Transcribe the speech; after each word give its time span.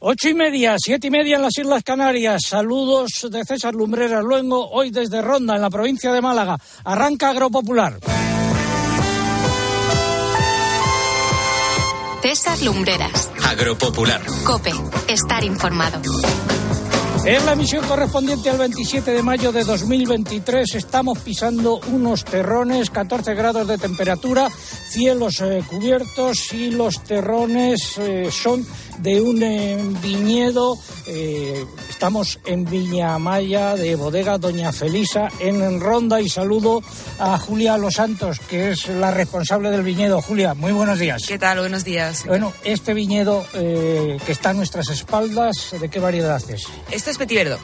Ocho 0.00 0.28
y 0.28 0.34
media, 0.34 0.76
siete 0.78 1.06
y 1.06 1.10
media 1.10 1.36
en 1.36 1.42
las 1.42 1.56
Islas 1.56 1.82
Canarias. 1.82 2.42
Saludos 2.46 3.26
de 3.30 3.44
César 3.44 3.74
Lumbreras 3.74 4.22
Luengo, 4.22 4.68
hoy 4.70 4.90
desde 4.90 5.22
Ronda, 5.22 5.56
en 5.56 5.62
la 5.62 5.70
provincia 5.70 6.12
de 6.12 6.20
Málaga. 6.20 6.58
Arranca 6.84 7.30
Agropopular. 7.30 7.98
César 12.22 12.60
Lumbreras. 12.62 13.30
Agropopular. 13.42 14.20
Cope. 14.44 14.72
Estar 15.08 15.44
informado. 15.44 16.00
En 17.26 17.44
la 17.44 17.54
emisión 17.54 17.84
correspondiente 17.86 18.50
al 18.50 18.58
27 18.58 19.10
de 19.10 19.20
mayo 19.20 19.50
de 19.50 19.64
2023 19.64 20.76
estamos 20.76 21.18
pisando 21.18 21.80
unos 21.88 22.24
terrones, 22.24 22.88
14 22.90 23.34
grados 23.34 23.66
de 23.66 23.78
temperatura, 23.78 24.48
cielos 24.48 25.40
eh, 25.40 25.60
cubiertos 25.68 26.52
y 26.52 26.70
los 26.70 27.02
terrones 27.02 27.98
eh, 27.98 28.28
son 28.30 28.64
de 28.98 29.20
un 29.20 29.42
eh, 29.42 29.76
viñedo. 30.02 30.78
estamos 31.88 32.38
en 32.44 32.64
Viña 32.64 33.18
Maya 33.18 33.76
de 33.76 33.94
bodega 33.96 34.38
Doña 34.38 34.72
Felisa 34.72 35.28
en 35.40 35.80
Ronda 35.80 36.20
y 36.20 36.28
saludo 36.28 36.82
a 37.18 37.38
Julia 37.38 37.78
Los 37.78 37.94
Santos, 37.94 38.40
que 38.40 38.70
es 38.70 38.88
la 38.88 39.10
responsable 39.10 39.70
del 39.70 39.82
viñedo. 39.82 40.20
Julia, 40.20 40.54
muy 40.54 40.72
buenos 40.72 40.98
días. 40.98 41.24
¿Qué 41.26 41.38
tal? 41.38 41.58
Buenos 41.60 41.84
días. 41.84 42.24
Bueno, 42.26 42.52
este 42.64 42.94
viñedo 42.94 43.44
que 43.52 44.18
está 44.28 44.50
a 44.50 44.54
nuestras 44.54 44.88
espaldas, 44.88 45.74
¿de 45.80 45.88
qué 45.88 46.00
variedad 46.00 46.42
es? 46.50 46.64
Este 46.90 47.10
es 47.10 47.18
Petit 47.18 47.38
Verdot. 47.38 47.60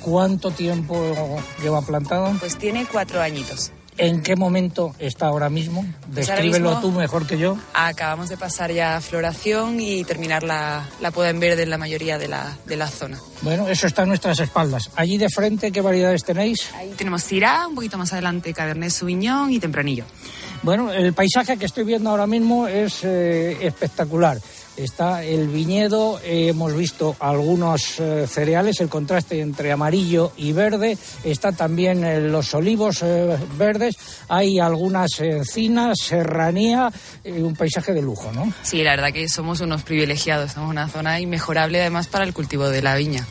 ¿Cuánto 0.00 0.50
tiempo 0.50 1.40
lleva 1.62 1.82
plantado? 1.82 2.32
Pues 2.40 2.56
tiene 2.56 2.86
cuatro 2.90 3.20
añitos. 3.20 3.72
¿En 3.98 4.22
qué 4.22 4.34
momento 4.36 4.94
está 4.98 5.26
ahora 5.26 5.50
mismo? 5.50 5.84
Pues 6.12 6.26
Descríbelo 6.26 6.80
tú 6.80 6.90
mejor 6.90 7.26
que 7.26 7.38
yo. 7.38 7.58
Acabamos 7.74 8.28
de 8.28 8.36
pasar 8.36 8.72
ya 8.72 9.00
floración 9.00 9.78
y 9.80 10.04
terminar 10.04 10.42
la, 10.42 10.88
la 11.00 11.10
poda 11.10 11.30
en 11.30 11.40
verde 11.40 11.64
en 11.64 11.70
la 11.70 11.78
mayoría 11.78 12.18
de 12.18 12.28
la, 12.28 12.56
de 12.66 12.76
la 12.76 12.88
zona. 12.88 13.18
Bueno, 13.42 13.68
eso 13.68 13.86
está 13.86 14.02
a 14.02 14.06
nuestras 14.06 14.40
espaldas. 14.40 14.90
Allí 14.96 15.18
de 15.18 15.28
frente, 15.28 15.70
¿qué 15.72 15.80
variedades 15.80 16.24
tenéis? 16.24 16.70
Ahí 16.74 16.92
tenemos 16.96 17.22
Syrah, 17.22 17.66
un 17.66 17.74
poquito 17.74 17.98
más 17.98 18.12
adelante 18.12 18.54
Cabernet 18.54 18.90
Sauvignon 18.90 19.52
y 19.52 19.58
Tempranillo. 19.58 20.04
Bueno, 20.62 20.92
el 20.92 21.12
paisaje 21.14 21.56
que 21.56 21.64
estoy 21.64 21.84
viendo 21.84 22.10
ahora 22.10 22.26
mismo 22.26 22.66
es 22.66 23.02
eh, 23.02 23.66
espectacular 23.66 24.38
está 24.76 25.24
el 25.24 25.48
viñedo, 25.48 26.20
hemos 26.24 26.74
visto 26.74 27.16
algunos 27.18 28.00
eh, 28.00 28.26
cereales, 28.26 28.80
el 28.80 28.88
contraste 28.88 29.40
entre 29.40 29.72
amarillo 29.72 30.32
y 30.36 30.52
verde, 30.52 30.96
está 31.24 31.52
también 31.52 32.04
eh, 32.04 32.20
los 32.20 32.54
olivos 32.54 33.02
eh, 33.02 33.36
verdes, 33.58 33.96
hay 34.28 34.58
algunas 34.58 35.20
encinas, 35.20 35.98
serranía, 36.00 36.90
un 37.24 37.54
paisaje 37.54 37.92
de 37.92 38.02
lujo, 38.02 38.32
¿no? 38.32 38.52
Sí, 38.62 38.82
la 38.82 38.92
verdad 38.92 39.12
que 39.12 39.28
somos 39.28 39.60
unos 39.60 39.82
privilegiados, 39.82 40.52
somos 40.52 40.70
una 40.70 40.88
zona 40.88 41.20
inmejorable 41.20 41.80
además 41.80 42.08
para 42.08 42.24
el 42.24 42.32
cultivo 42.32 42.68
de 42.68 42.82
la 42.82 42.96
viña. 42.96 43.26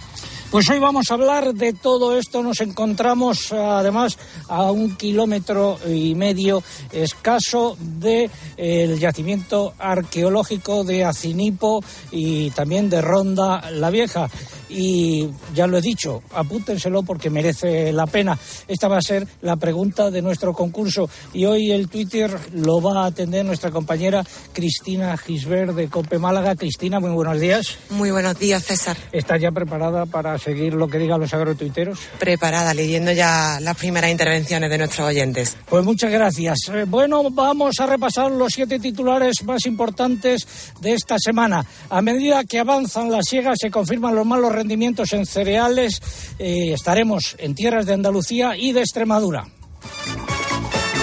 Pues 0.52 0.67
hoy 0.72 0.80
vamos 0.80 1.11
a 1.11 1.14
hablar 1.14 1.53
de 1.53 1.73
todo 1.73 2.17
esto. 2.17 2.42
Nos 2.42 2.59
encontramos 2.61 3.52
además 3.52 4.17
a 4.47 4.72
un 4.72 4.95
kilómetro 4.95 5.78
y 5.88 6.16
medio 6.16 6.64
escaso 6.91 7.78
del 7.80 8.31
de, 8.58 8.97
yacimiento 8.97 9.75
arqueológico 9.78 10.83
de 10.83 11.06
Acinipo 11.06 11.83
y 12.09 12.50
también 12.50 12.89
de 12.89 13.00
Ronda 13.00 13.69
la 13.69 13.91
Vieja 13.91 14.28
y 14.69 15.28
ya 15.53 15.67
lo 15.67 15.78
he 15.78 15.81
dicho, 15.81 16.22
apúntenselo 16.33 17.03
porque 17.03 17.30
merece 17.30 17.91
la 17.91 18.08
pena. 18.08 18.38
Esta 18.67 18.88
va 18.88 18.97
a 18.97 19.02
ser 19.02 19.28
la 19.41 19.56
pregunta 19.56 20.11
de 20.11 20.22
nuestro 20.22 20.53
concurso 20.53 21.09
y 21.34 21.45
hoy 21.45 21.72
el 21.72 21.89
Twitter 21.89 22.36
lo 22.53 22.81
va 22.81 23.03
a 23.03 23.08
atender 23.08 23.45
nuestra 23.45 23.72
compañera 23.72 24.23
Cristina 24.53 25.17
Gisbert 25.17 25.73
de 25.73 25.89
Cope 25.89 26.19
Málaga. 26.19 26.56
Cristina, 26.56 27.00
muy 27.00 27.11
buenos 27.11 27.39
días. 27.39 27.78
Muy 27.89 28.11
buenos 28.11 28.38
días, 28.39 28.63
César. 28.63 28.97
¿Estás 29.11 29.41
ya 29.41 29.52
preparada 29.52 30.06
para 30.06 30.38
seguir 30.40 30.73
lo 30.73 30.88
que 30.88 30.98
digan 30.98 31.20
los 31.20 31.34
agrotuiteros? 31.34 32.00
Preparada, 32.20 32.73
leyendo 32.73 33.12
ya 33.12 33.59
las 33.62 33.78
primeras 33.78 34.09
intervenciones 34.12 34.70
de 34.70 34.78
nuestros 34.78 35.08
oyentes. 35.08 35.58
Pues 35.69 35.84
muchas 35.84 36.12
gracias. 36.12 36.58
Eh, 36.74 36.86
bueno, 36.88 37.30
vamos 37.30 37.75
a 37.80 37.86
repasar 37.86 38.31
los 38.31 38.53
siete 38.53 38.80
titulares 38.80 39.44
más 39.44 39.66
importantes 39.66 40.47
de 40.81 40.94
esta 40.94 41.18
semana. 41.19 41.66
A 41.90 42.02
medida 42.02 42.44
que 42.44 42.59
avanzan 42.59 43.12
las 43.12 43.25
siegas 43.30 43.58
se 43.59 43.69
confirman 43.69 44.16
los 44.16 44.25
malos 44.25 44.52
rendimientos 44.52 45.13
en 45.13 45.25
cereales, 45.25 46.02
eh, 46.40 46.74
estaremos 46.74 47.36
en 47.40 47.56
tierras 47.56 47.86
de 47.86 47.94
Andalucía 47.94 48.56
y 48.58 48.72
de 48.72 48.81
Extremadura. 48.81 49.47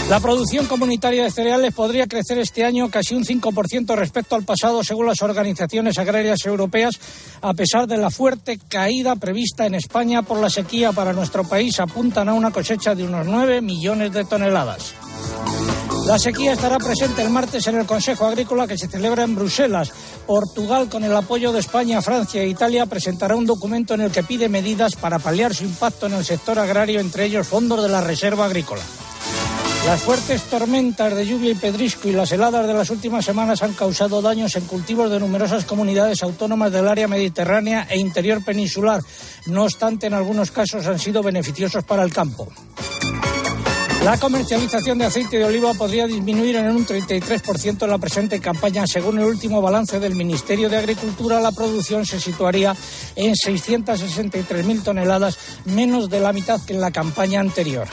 La 0.08 0.20
producción 0.20 0.66
comunitaria 0.66 1.24
de 1.24 1.32
cereales 1.32 1.74
podría 1.74 2.06
crecer 2.06 2.38
este 2.38 2.64
año 2.64 2.88
casi 2.88 3.16
un 3.16 3.24
5% 3.24 3.96
respecto 3.96 4.36
al 4.36 4.44
pasado, 4.44 4.84
según 4.84 5.06
las 5.06 5.20
organizaciones 5.20 5.98
agrarias 5.98 6.46
europeas, 6.46 6.94
a 7.42 7.52
pesar 7.54 7.88
de 7.88 7.96
la 7.96 8.10
fuerte 8.10 8.60
caída 8.68 9.16
prevista 9.16 9.66
en 9.66 9.74
España 9.74 10.22
por 10.22 10.38
la 10.38 10.48
sequía 10.48 10.92
para 10.92 11.12
nuestro 11.12 11.42
país. 11.42 11.80
Apuntan 11.80 12.28
a 12.28 12.34
una 12.34 12.52
cosecha 12.52 12.94
de 12.94 13.02
unos 13.02 13.26
9 13.26 13.60
millones 13.62 14.12
de 14.12 14.24
toneladas. 14.24 14.94
La 16.06 16.20
sequía 16.20 16.52
estará 16.52 16.78
presente 16.78 17.22
el 17.22 17.30
martes 17.30 17.66
en 17.66 17.74
el 17.74 17.84
Consejo 17.84 18.26
Agrícola 18.26 18.68
que 18.68 18.78
se 18.78 18.86
celebra 18.86 19.24
en 19.24 19.34
Bruselas. 19.34 19.90
Portugal, 20.24 20.88
con 20.88 21.02
el 21.02 21.16
apoyo 21.16 21.50
de 21.50 21.58
España, 21.58 22.00
Francia 22.00 22.42
e 22.42 22.48
Italia, 22.48 22.86
presentará 22.86 23.34
un 23.34 23.44
documento 23.44 23.94
en 23.94 24.02
el 24.02 24.12
que 24.12 24.22
pide 24.22 24.48
medidas 24.48 24.94
para 24.94 25.18
paliar 25.18 25.52
su 25.52 25.64
impacto 25.64 26.06
en 26.06 26.14
el 26.14 26.24
sector 26.24 26.60
agrario, 26.60 27.00
entre 27.00 27.24
ellos 27.24 27.48
fondos 27.48 27.82
de 27.82 27.88
la 27.88 28.02
Reserva 28.02 28.44
Agrícola. 28.44 28.82
Las 29.86 30.02
fuertes 30.02 30.42
tormentas 30.42 31.14
de 31.14 31.24
lluvia 31.24 31.52
y 31.52 31.54
pedrisco 31.54 32.08
y 32.08 32.12
las 32.12 32.32
heladas 32.32 32.66
de 32.66 32.74
las 32.74 32.90
últimas 32.90 33.24
semanas 33.24 33.62
han 33.62 33.72
causado 33.72 34.20
daños 34.20 34.56
en 34.56 34.64
cultivos 34.64 35.08
de 35.08 35.20
numerosas 35.20 35.64
comunidades 35.64 36.24
autónomas 36.24 36.72
del 36.72 36.88
área 36.88 37.06
mediterránea 37.06 37.86
e 37.88 37.96
interior 37.96 38.44
peninsular. 38.44 39.00
No 39.46 39.62
obstante, 39.62 40.08
en 40.08 40.14
algunos 40.14 40.50
casos 40.50 40.84
han 40.88 40.98
sido 40.98 41.22
beneficiosos 41.22 41.84
para 41.84 42.02
el 42.02 42.12
campo. 42.12 42.48
La 44.02 44.18
comercialización 44.18 44.98
de 44.98 45.04
aceite 45.04 45.38
de 45.38 45.44
oliva 45.44 45.72
podría 45.74 46.08
disminuir 46.08 46.56
en 46.56 46.66
un 46.66 46.84
33% 46.84 47.84
en 47.84 47.90
la 47.90 47.98
presente 47.98 48.40
campaña. 48.40 48.88
Según 48.88 49.20
el 49.20 49.26
último 49.26 49.62
balance 49.62 50.00
del 50.00 50.16
Ministerio 50.16 50.68
de 50.68 50.78
Agricultura, 50.78 51.40
la 51.40 51.52
producción 51.52 52.04
se 52.04 52.18
situaría 52.18 52.74
en 53.14 53.34
663.000 53.34 54.82
toneladas, 54.82 55.38
menos 55.64 56.10
de 56.10 56.18
la 56.18 56.32
mitad 56.32 56.60
que 56.66 56.74
en 56.74 56.80
la 56.80 56.90
campaña 56.90 57.38
anterior. 57.38 57.86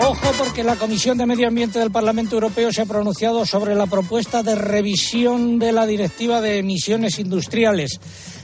Ojo 0.00 0.32
porque 0.38 0.64
la 0.64 0.76
Comisión 0.76 1.18
de 1.18 1.26
Medio 1.26 1.48
Ambiente 1.48 1.78
del 1.78 1.90
Parlamento 1.90 2.34
Europeo 2.34 2.72
se 2.72 2.82
ha 2.82 2.86
pronunciado 2.86 3.46
sobre 3.46 3.74
la 3.74 3.86
propuesta 3.86 4.42
de 4.42 4.54
revisión 4.54 5.58
de 5.58 5.72
la 5.72 5.86
Directiva 5.86 6.40
de 6.40 6.58
Emisiones 6.58 7.18
Industriales 7.18 8.00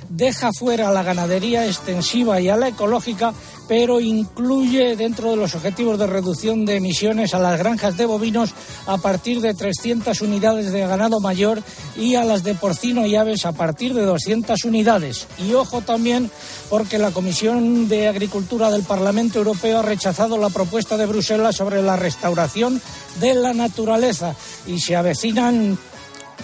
deja 0.09 0.53
fuera 0.53 0.89
a 0.89 0.93
la 0.93 1.03
ganadería 1.03 1.67
extensiva 1.67 2.41
y 2.41 2.49
a 2.49 2.57
la 2.57 2.69
ecológica, 2.69 3.33
pero 3.69 4.01
incluye 4.01 4.97
dentro 4.97 5.31
de 5.31 5.37
los 5.37 5.55
objetivos 5.55 5.99
de 5.99 6.07
reducción 6.07 6.65
de 6.65 6.77
emisiones 6.77 7.35
a 7.35 7.39
las 7.39 7.59
granjas 7.59 7.97
de 7.97 8.07
bovinos 8.07 8.55
a 8.87 8.97
partir 8.99 9.41
de 9.41 9.55
300 9.55 10.21
unidades 10.23 10.73
de 10.73 10.87
ganado 10.87 11.21
mayor 11.21 11.63
y 11.97 12.15
a 12.15 12.25
las 12.25 12.43
de 12.43 12.55
porcino 12.55 13.05
y 13.05 13.17
aves 13.17 13.45
a 13.45 13.53
partir 13.53 13.95
de 13.95 14.05
200 14.05 14.65
unidades. 14.65 15.27
Y 15.39 15.53
ojo 15.55 15.83
también 15.83 16.31
porque 16.71 16.99
la 16.99 17.11
Comisión 17.11 17.89
de 17.89 18.09
Agricultura 18.09 18.71
del 18.71 18.83
Parlamento 18.83 19.39
Europeo 19.39 19.81
ha 19.81 19.83
rechazado 19.83 20.39
la 20.39 20.51
propuesta 20.51 20.97
de 20.97 21.07
Bruselas 21.07 21.57
sobre 21.57 21.83
la 21.83 21.97
restauración 21.97 22.81
de 23.21 23.35
la 23.35 23.53
naturaleza 23.53 24.35
y 24.67 24.81
se 24.81 24.97
avecinan 24.97 25.79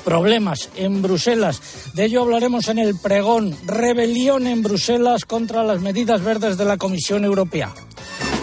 problemas 0.05 0.71
en 0.77 1.03
Bruselas. 1.03 1.61
De 1.95 2.05
ello 2.07 2.23
hablaremos 2.23 2.69
en 2.69 2.79
el 2.79 2.97
pregón. 2.99 3.57
Rebelión 3.67 4.47
en 4.47 4.63
Bruselas 4.63 5.25
contra 5.25 5.63
las 5.65 5.81
medidas 5.81 6.23
verdes 6.23 6.57
de 6.57 6.65
la 6.65 6.77
Comisión 6.77 7.25
Europea. 7.25 7.73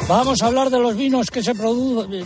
Vamos 0.07 0.41
a 0.41 0.47
hablar 0.47 0.69
de 0.69 0.79
los 0.79 0.95
vinos 0.97 1.31
que 1.31 1.41
se, 1.41 1.53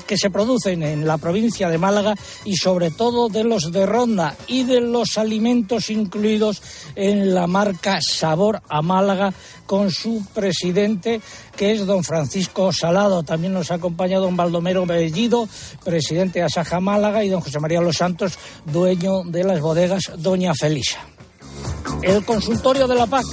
que 0.08 0.18
se 0.18 0.30
producen 0.30 0.82
en 0.82 1.06
la 1.06 1.18
provincia 1.18 1.70
de 1.70 1.78
Málaga 1.78 2.16
y 2.44 2.56
sobre 2.56 2.90
todo 2.90 3.30
de 3.30 3.44
los 3.44 3.72
de 3.72 3.86
Ronda 3.86 4.36
y 4.48 4.64
de 4.64 4.82
los 4.82 5.18
alimentos 5.18 5.90
incluidos 5.90 6.62
en 6.96 7.34
la 7.34 7.46
marca 7.48 8.00
Sabor 8.02 8.62
a 8.70 8.82
Málaga 8.82 9.34
con 9.66 9.92
su 9.92 10.26
presidente 10.34 11.22
que 11.56 11.74
es 11.74 11.86
don 11.86 12.04
Francisco 12.04 12.72
Salado. 12.74 13.24
También 13.24 13.54
nos 13.54 13.72
acompaña 13.72 14.20
don 14.20 14.36
Baldomero 14.36 14.86
Bellido, 14.86 15.48
presidente 15.84 16.40
de 16.40 16.46
Asaja 16.46 16.80
Málaga 16.80 17.24
y 17.24 17.30
don 17.30 17.42
José 17.42 17.60
María 17.60 17.82
Los 17.82 17.98
Santos, 17.98 18.38
dueño 18.66 19.24
de 19.26 19.44
las 19.44 19.62
bodegas 19.62 20.12
Doña 20.18 20.54
Felisa. 20.54 21.15
El 22.02 22.24
consultorio 22.26 22.88
de 22.88 22.96
la 22.96 23.08
PAC 23.08 23.26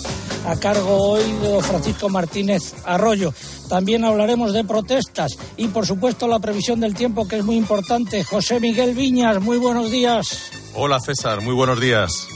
a 0.47 0.57
cargo 0.57 0.97
hoy 0.97 1.33
de 1.41 1.63
Francisco 1.63 2.09
Martínez 2.09 2.75
Arroyo. 2.85 3.33
También 3.69 4.05
hablaremos 4.05 4.53
de 4.53 4.65
protestas 4.65 5.33
y, 5.57 5.69
por 5.69 5.87
supuesto, 5.87 6.27
la 6.27 6.41
previsión 6.41 6.81
del 6.81 6.95
tiempo, 6.95 7.27
que 7.27 7.39
es 7.39 7.45
muy 7.45 7.57
importante. 7.57 8.25
José 8.25 8.61
Miguel 8.61 8.95
Viñas, 8.95 9.41
muy 9.41 9.59
buenos 9.59 9.91
días. 9.91 10.51
Hola 10.75 11.01
César, 11.01 11.41
muy 11.43 11.55
buenos 11.55 11.81
días. 11.81 12.29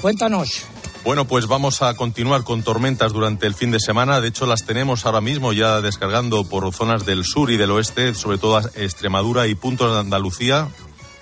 Cuéntanos. 0.00 0.62
Bueno, 1.04 1.26
pues 1.26 1.48
vamos 1.48 1.82
a 1.82 1.94
continuar 1.94 2.44
con 2.44 2.62
tormentas 2.62 3.12
durante 3.12 3.46
el 3.46 3.54
fin 3.54 3.72
de 3.72 3.80
semana. 3.80 4.20
De 4.20 4.28
hecho, 4.28 4.46
las 4.46 4.64
tenemos 4.64 5.04
ahora 5.04 5.20
mismo 5.20 5.52
ya 5.52 5.80
descargando 5.80 6.44
por 6.44 6.72
zonas 6.72 7.04
del 7.04 7.24
sur 7.24 7.50
y 7.50 7.56
del 7.56 7.72
oeste, 7.72 8.14
sobre 8.14 8.38
todo 8.38 8.60
Extremadura 8.76 9.48
y 9.48 9.56
puntos 9.56 9.92
de 9.92 9.98
Andalucía 9.98 10.68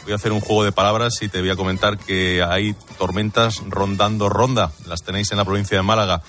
voy 0.05 0.13
a 0.13 0.17
hacer 0.17 0.33
un 0.33 0.41
juego 0.41 0.65
de 0.65 0.73
palabras 0.73 1.21
y 1.23 1.29
te 1.29 1.41
voy 1.41 1.51
a 1.51 1.57
comentar 1.57 1.99
que 1.99 2.43
hay 2.43 2.75
tormentas 2.99 3.63
rondando 3.69 4.29
ronda. 4.29 4.73
Las 4.87 5.03
tenéis 5.03 5.31
en 5.33 5.39
la 5.39 5.45
provincia 5.45 5.77
de 5.77 5.83
Málaga 5.83 6.23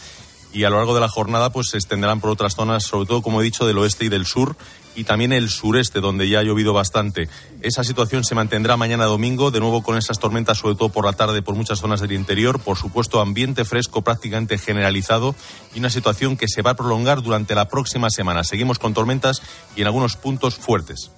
y 0.53 0.65
a 0.65 0.69
lo 0.69 0.77
largo 0.77 0.93
de 0.93 1.01
la 1.01 1.07
jornada 1.07 1.49
pues 1.51 1.69
se 1.69 1.77
extenderán 1.77 2.19
por 2.19 2.29
otras 2.29 2.55
zonas, 2.55 2.83
sobre 2.83 3.07
todo 3.07 3.21
como 3.21 3.41
he 3.41 3.43
dicho, 3.43 3.65
del 3.65 3.77
oeste 3.77 4.05
y 4.05 4.09
del 4.09 4.25
sur 4.25 4.55
y 4.95 5.03
también 5.05 5.31
el 5.31 5.49
sureste, 5.49 6.01
donde 6.01 6.27
ya 6.27 6.39
ha 6.39 6.43
llovido 6.43 6.73
bastante. 6.73 7.29
Esa 7.61 7.83
situación 7.83 8.23
se 8.23 8.35
mantendrá 8.35 8.77
mañana 8.77 9.05
domingo, 9.05 9.51
de 9.51 9.59
nuevo 9.59 9.83
con 9.83 9.97
esas 9.97 10.19
tormentas, 10.19 10.57
sobre 10.57 10.75
todo 10.75 10.89
por 10.89 11.05
la 11.05 11.13
tarde, 11.13 11.41
por 11.41 11.55
muchas 11.55 11.79
zonas 11.79 12.01
del 12.01 12.11
interior. 12.11 12.59
Por 12.59 12.77
supuesto, 12.77 13.21
ambiente 13.21 13.63
fresco 13.65 14.01
prácticamente 14.01 14.57
generalizado 14.57 15.35
y 15.73 15.79
una 15.79 15.89
situación 15.89 16.37
que 16.37 16.47
se 16.47 16.61
va 16.61 16.71
a 16.71 16.75
prolongar 16.75 17.21
durante 17.21 17.55
la 17.55 17.69
próxima 17.69 18.09
semana. 18.09 18.43
Seguimos 18.43 18.79
con 18.79 18.93
tormentas 18.93 19.41
y 19.75 19.81
en 19.81 19.87
algunos 19.87 20.17
puntos 20.17 20.55
fuertes. 20.55 21.11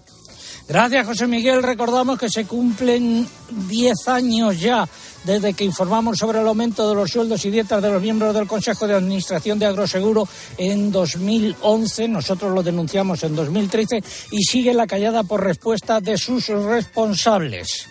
Gracias, 0.67 1.05
José 1.05 1.27
Miguel. 1.27 1.61
Recordamos 1.61 2.17
que 2.17 2.29
se 2.29 2.45
cumplen 2.45 3.27
10 3.67 4.07
años 4.07 4.59
ya 4.59 4.87
desde 5.23 5.53
que 5.53 5.63
informamos 5.63 6.17
sobre 6.17 6.39
el 6.39 6.47
aumento 6.47 6.87
de 6.89 6.95
los 6.95 7.11
sueldos 7.11 7.45
y 7.45 7.51
dietas 7.51 7.81
de 7.81 7.91
los 7.91 8.01
miembros 8.01 8.33
del 8.33 8.47
Consejo 8.47 8.87
de 8.87 8.95
Administración 8.95 9.59
de 9.59 9.65
Agroseguro 9.65 10.27
en 10.57 10.91
2011. 10.91 12.07
Nosotros 12.07 12.53
lo 12.53 12.63
denunciamos 12.63 13.23
en 13.23 13.35
2013 13.35 14.03
y 14.31 14.43
sigue 14.43 14.73
la 14.73 14.87
callada 14.87 15.23
por 15.23 15.43
respuesta 15.43 15.99
de 15.99 16.17
sus 16.17 16.47
responsables. 16.47 17.87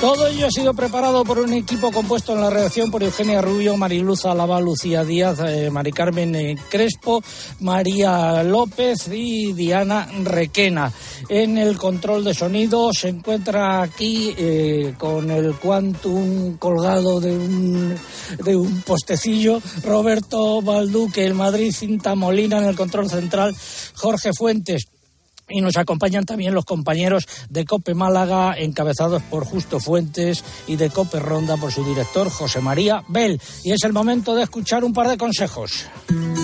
Todo 0.00 0.26
ello 0.26 0.46
ha 0.46 0.50
sido 0.50 0.74
preparado 0.74 1.24
por 1.24 1.38
un 1.38 1.52
equipo 1.54 1.90
compuesto 1.90 2.34
en 2.34 2.42
la 2.42 2.50
redacción 2.50 2.90
por 2.90 3.02
Eugenia 3.02 3.40
Rubio, 3.40 3.76
Mariluz 3.76 4.26
Alaba, 4.26 4.60
Lucía 4.60 5.02
Díaz, 5.02 5.38
eh, 5.40 5.70
Mari 5.70 5.92
Carmen 5.92 6.34
eh, 6.34 6.56
Crespo, 6.68 7.22
María 7.60 8.42
López 8.42 9.08
y 9.10 9.54
Diana 9.54 10.06
Requena. 10.22 10.92
En 11.28 11.56
el 11.56 11.78
control 11.78 12.22
de 12.24 12.34
sonido 12.34 12.92
se 12.92 13.08
encuentra 13.08 13.80
aquí 13.80 14.34
eh, 14.36 14.94
con 14.98 15.30
el 15.30 15.54
Quantum 15.54 16.53
colgado 16.58 17.20
de 17.20 17.36
un, 17.36 17.96
de 18.44 18.56
un 18.56 18.82
postecillo 18.82 19.60
Roberto 19.82 20.62
Balduque, 20.62 21.24
el 21.24 21.34
Madrid 21.34 21.72
Cinta 21.72 22.14
Molina 22.14 22.58
en 22.58 22.64
el 22.64 22.76
control 22.76 23.08
central, 23.10 23.54
Jorge 23.94 24.32
Fuentes. 24.32 24.93
Y 25.48 25.60
nos 25.60 25.76
acompañan 25.76 26.24
también 26.24 26.54
los 26.54 26.64
compañeros 26.64 27.26
de 27.50 27.64
COPE 27.64 27.94
Málaga, 27.94 28.54
encabezados 28.56 29.22
por 29.24 29.44
Justo 29.44 29.80
Fuentes, 29.80 30.42
y 30.66 30.76
de 30.76 30.90
COPE 30.90 31.20
Ronda 31.20 31.56
por 31.56 31.72
su 31.72 31.84
director 31.84 32.30
José 32.30 32.60
María 32.60 33.04
Bell. 33.08 33.40
Y 33.62 33.72
es 33.72 33.82
el 33.84 33.92
momento 33.92 34.34
de 34.34 34.44
escuchar 34.44 34.84
un 34.84 34.92
par 34.92 35.08
de 35.08 35.18
consejos. 35.18 35.86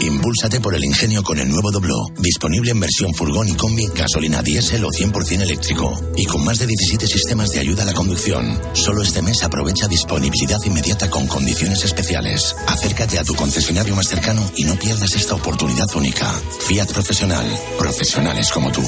Impúlsate 0.00 0.61
por 0.61 0.75
el 0.75 0.85
ingenio 0.85 1.23
con 1.23 1.38
el 1.38 1.49
nuevo 1.49 1.70
Doblo, 1.70 1.97
disponible 2.19 2.70
en 2.70 2.81
versión 2.81 3.14
furgón 3.14 3.49
y 3.49 3.55
combi, 3.55 3.87
gasolina 3.94 4.43
diésel 4.43 4.85
o 4.85 4.88
100% 4.88 5.43
eléctrico. 5.43 5.99
Y 6.17 6.25
con 6.26 6.44
más 6.44 6.58
de 6.58 6.67
17 6.67 7.06
sistemas 7.06 7.50
de 7.50 7.61
ayuda 7.61 7.82
a 7.82 7.87
la 7.87 7.94
conducción. 7.94 8.58
Solo 8.73 9.02
este 9.02 9.23
mes 9.23 9.43
aprovecha 9.43 9.88
disponibilidad 9.88 10.58
inmediata 10.64 11.11
con 11.11 11.26
condiciones 11.26 11.85
especiales. 11.85 12.55
Acércate 12.67 13.19
a 13.19 13.25
tu 13.25 13.35
concesionario 13.35 13.94
más 13.94 14.08
cercano 14.08 14.43
y 14.56 14.64
no 14.64 14.76
pierdas 14.76 15.14
esta 15.14 15.35
oportunidad 15.35 15.87
única. 15.94 16.31
Fiat 16.67 16.93
Profesional. 16.93 17.47
Profesionales 17.79 18.50
como 18.50 18.70
tú. 18.73 18.82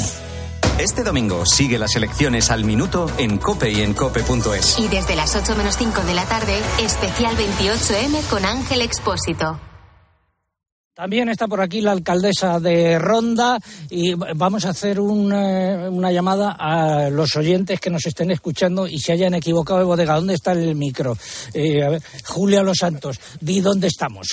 Este 0.79 1.05
domingo 1.05 1.45
sigue 1.47 1.79
las 1.79 1.95
elecciones 1.97 2.51
al 2.51 2.65
minuto 2.65 3.07
en 3.19 3.39
cope 3.39 3.71
y 3.71 3.83
en 3.83 3.95
cope.es. 3.95 4.79
Y 4.79 4.89
desde 4.89 5.15
las 5.15 5.37
8 5.37 5.55
menos 5.57 5.77
5 5.79 6.03
de 6.03 6.15
la 6.15 6.25
tarde, 6.25 6.59
especial 6.81 7.37
28M 7.37 8.29
con 8.29 8.45
Ángel 8.45 8.83
Expósito. 8.83 9.61
También 10.95 11.31
está 11.31 11.49
por 11.49 11.63
aquí 11.63 11.81
la 11.81 11.93
alcaldesa 11.93 12.61
de 12.61 12.99
Ronda 12.99 13.59
y 13.89 14.13
vamos 14.13 14.67
a 14.67 14.71
hacer 14.71 15.01
una, 15.01 15.89
una 15.89 16.13
llamada 16.13 16.55
a 16.59 17.09
los 17.09 17.35
oyentes 17.35 17.81
que 17.81 17.89
nos 17.89 18.05
estén 18.05 18.31
escuchando 18.31 18.87
y 18.87 18.99
se 18.99 19.13
hayan 19.13 19.33
equivocado 19.33 19.79
de 19.79 19.87
bodega. 19.87 20.17
¿Dónde 20.17 20.35
está 20.35 20.53
el 20.53 20.75
micro? 20.75 21.17
Eh, 21.55 21.83
a 21.83 21.89
ver, 21.89 22.03
Julia 22.27 22.63
Los 22.63 22.77
Santos, 22.77 23.19
di 23.41 23.61
dónde 23.61 23.87
estamos. 23.87 24.29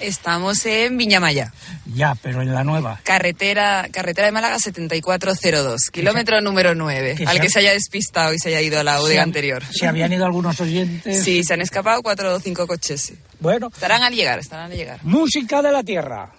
Estamos 0.00 0.64
en 0.66 0.96
Viñamaya. 0.96 1.52
Ya, 1.94 2.14
pero 2.22 2.42
en 2.42 2.54
la 2.54 2.64
nueva. 2.64 3.00
Carretera, 3.02 3.88
carretera 3.92 4.26
de 4.26 4.32
Málaga 4.32 4.58
7402, 4.58 5.90
kilómetro 5.92 6.40
número 6.40 6.74
9. 6.74 7.16
que 7.16 7.24
Al 7.26 7.40
que 7.40 7.50
se 7.50 7.58
haya 7.60 7.72
despistado 7.72 8.32
y 8.34 8.38
se 8.38 8.48
haya 8.48 8.60
ido 8.60 8.80
a 8.80 8.84
la 8.84 8.96
han- 8.96 9.18
anterior. 9.18 9.62
Se 9.72 9.86
habían 9.86 10.12
ido 10.12 10.24
algunos 10.24 10.60
oyentes. 10.60 11.22
Sí, 11.24 11.42
se 11.44 11.54
han 11.54 11.60
escapado 11.60 12.02
cuatro 12.02 12.34
o 12.34 12.40
cinco 12.40 12.66
coches. 12.66 13.00
sí. 13.02 13.14
Bueno, 13.40 13.68
Estarán 13.72 14.02
al 14.02 14.14
llegar, 14.14 14.38
estarán 14.38 14.70
al 14.70 14.76
llegar. 14.76 15.00
música 15.02 15.62
de 15.62 15.72
la 15.72 15.82
tierra. 15.82 16.30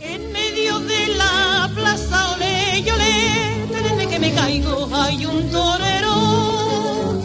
En 0.00 0.32
medio 0.32 0.78
de 0.80 1.06
la 1.16 1.70
plaza, 1.74 2.32
ole, 2.32 2.78
y 2.78 2.90
ole, 2.90 3.66
desde 3.68 4.06
que 4.08 4.18
me 4.18 4.32
caigo 4.32 4.88
hay 4.94 5.26
un 5.26 5.50
torero 5.50 7.20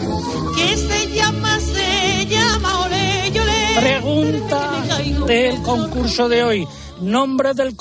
que 0.55 0.77
se 0.77 1.07
llama, 1.11 1.59
se 1.59 2.25
llama, 2.25 2.79
ole. 2.85 2.99
Pregunta 3.79 4.70
del 5.25 5.61
concurso 5.61 6.29
de 6.29 6.43
hoy. 6.43 6.67
Nombre 7.01 7.53
del, 7.53 7.75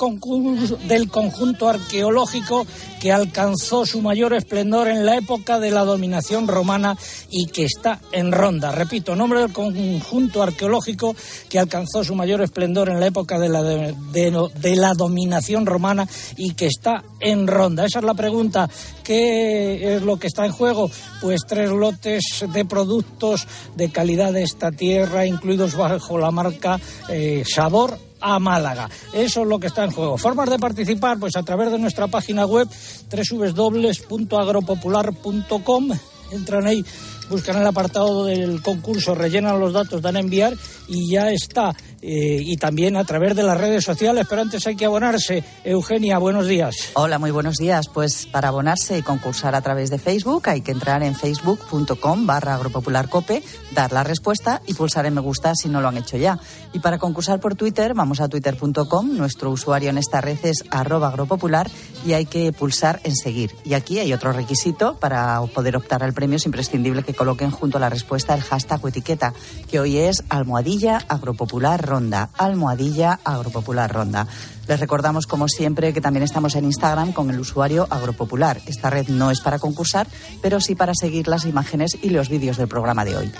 del 0.87 1.09
conjunto 1.09 1.69
arqueológico 1.69 2.65
que 2.99 3.11
alcanzó 3.11 3.85
su 3.85 4.01
mayor 4.01 4.33
esplendor 4.33 4.87
en 4.87 5.05
la 5.05 5.17
época 5.17 5.59
de 5.59 5.71
la 5.71 5.83
dominación 5.85 6.47
romana 6.47 6.97
y 7.29 7.47
que 7.47 7.65
está 7.65 7.99
en 8.11 8.31
Ronda. 8.31 8.71
Repito, 8.71 9.15
nombre 9.15 9.39
del 9.39 9.53
conjunto 9.53 10.43
arqueológico 10.43 11.15
que 11.49 11.59
alcanzó 11.59 12.03
su 12.03 12.15
mayor 12.15 12.41
esplendor 12.41 12.89
en 12.89 12.99
la 12.99 13.07
época 13.07 13.39
de 13.39 13.49
la, 13.49 13.63
de 13.63 14.75
la 14.75 14.93
dominación 14.93 15.65
romana 15.65 16.07
y 16.37 16.53
que 16.53 16.67
está 16.67 17.03
en 17.19 17.47
Ronda. 17.47 17.85
Esa 17.85 17.99
es 17.99 18.05
la 18.05 18.13
pregunta. 18.13 18.69
¿Qué 19.03 19.95
es 19.95 20.01
lo 20.01 20.17
que 20.17 20.27
está 20.27 20.45
en 20.45 20.51
juego? 20.51 20.89
Pues 21.21 21.41
tres 21.47 21.69
lotes 21.69 22.45
de 22.53 22.65
productos 22.65 23.47
de 23.75 23.91
calidad 23.91 24.33
de 24.33 24.43
esta 24.43 24.71
tierra, 24.71 25.25
incluidos 25.25 25.75
bajo 25.75 26.17
la 26.17 26.31
marca 26.31 26.79
eh, 27.09 27.43
Sabor 27.45 28.10
a 28.21 28.39
Málaga. 28.39 28.89
Eso 29.13 29.41
es 29.41 29.47
lo 29.47 29.59
que 29.59 29.67
está 29.67 29.83
en 29.83 29.91
juego. 29.91 30.17
Formas 30.17 30.49
de 30.49 30.57
participar, 30.59 31.19
pues 31.19 31.35
a 31.35 31.43
través 31.43 31.69
de 31.71 31.79
nuestra 31.79 32.07
página 32.07 32.45
web 32.45 32.69
www.agropopular.com. 33.11 35.91
Entran 36.31 36.65
ahí, 36.65 36.85
buscan 37.29 37.57
el 37.57 37.67
apartado 37.67 38.23
del 38.25 38.61
concurso, 38.61 39.13
rellenan 39.15 39.59
los 39.59 39.73
datos, 39.73 40.01
dan 40.01 40.15
a 40.15 40.21
enviar 40.21 40.53
y 40.87 41.11
ya 41.11 41.29
está. 41.31 41.75
Eh, 42.01 42.41
y 42.43 42.57
también 42.57 42.97
a 42.97 43.03
través 43.03 43.35
de 43.35 43.43
las 43.43 43.57
redes 43.59 43.83
sociales, 43.83 44.25
pero 44.27 44.41
antes 44.41 44.65
hay 44.65 44.75
que 44.75 44.85
abonarse. 44.85 45.43
Eugenia, 45.63 46.17
buenos 46.17 46.47
días. 46.47 46.91
Hola, 46.95 47.19
muy 47.19 47.29
buenos 47.29 47.57
días. 47.57 47.87
Pues 47.87 48.25
para 48.25 48.47
abonarse 48.47 48.97
y 48.97 49.03
concursar 49.03 49.53
a 49.53 49.61
través 49.61 49.91
de 49.91 49.99
Facebook 49.99 50.49
hay 50.49 50.61
que 50.61 50.71
entrar 50.71 51.03
en 51.03 51.15
facebook.com 51.15 52.25
barra 52.25 52.55
agropopularcope, 52.55 53.43
dar 53.75 53.91
la 53.91 54.03
respuesta 54.03 54.61
y 54.65 54.73
pulsar 54.73 55.05
en 55.05 55.13
me 55.13 55.21
gusta 55.21 55.53
si 55.55 55.69
no 55.69 55.79
lo 55.79 55.89
han 55.89 55.97
hecho 55.97 56.17
ya. 56.17 56.39
Y 56.73 56.79
para 56.79 56.97
concursar 56.97 57.39
por 57.39 57.55
Twitter 57.55 57.93
vamos 57.93 58.19
a 58.19 58.29
twitter.com, 58.29 59.15
nuestro 59.15 59.51
usuario 59.51 59.89
en 59.89 59.97
esta 59.97 60.21
red 60.21 60.39
es 60.43 60.63
arroba 60.71 61.09
agropopular 61.09 61.69
y 62.05 62.13
hay 62.13 62.25
que 62.25 62.51
pulsar 62.51 62.99
en 63.03 63.15
seguir. 63.15 63.51
Y 63.63 63.75
aquí 63.75 63.99
hay 63.99 64.11
otro 64.13 64.31
requisito 64.31 64.95
para 64.95 65.39
poder 65.53 65.75
optar 65.75 66.01
al 66.01 66.13
premio, 66.13 66.37
es 66.37 66.45
imprescindible 66.45 67.03
que 67.03 67.13
coloquen 67.13 67.51
junto 67.51 67.77
a 67.77 67.81
la 67.81 67.89
respuesta 67.89 68.33
el 68.33 68.41
hashtag 68.41 68.83
o 68.83 68.87
etiqueta, 68.87 69.33
que 69.69 69.79
hoy 69.79 69.97
es 69.97 70.23
almohadilla 70.29 70.97
agropopular 71.07 71.90
ronda, 71.91 72.29
almohadilla 72.37 73.19
agropopular 73.23 73.91
ronda. 73.91 74.27
Les 74.67 74.79
recordamos, 74.79 75.27
como 75.27 75.47
siempre, 75.47 75.93
que 75.93 76.01
también 76.01 76.23
estamos 76.23 76.55
en 76.55 76.65
Instagram 76.65 77.11
con 77.11 77.29
el 77.29 77.39
usuario 77.39 77.87
Agropopular. 77.89 78.61
Esta 78.65 78.89
red 78.89 79.09
no 79.09 79.29
es 79.29 79.41
para 79.41 79.59
concursar, 79.59 80.07
pero 80.41 80.61
sí 80.61 80.75
para 80.75 80.93
seguir 80.95 81.27
las 81.27 81.45
imágenes 81.45 81.97
y 82.01 82.09
los 82.09 82.29
vídeos 82.29 82.57
del 82.57 82.69
programa 82.69 83.03
de 83.03 83.17
hoy. 83.17 83.31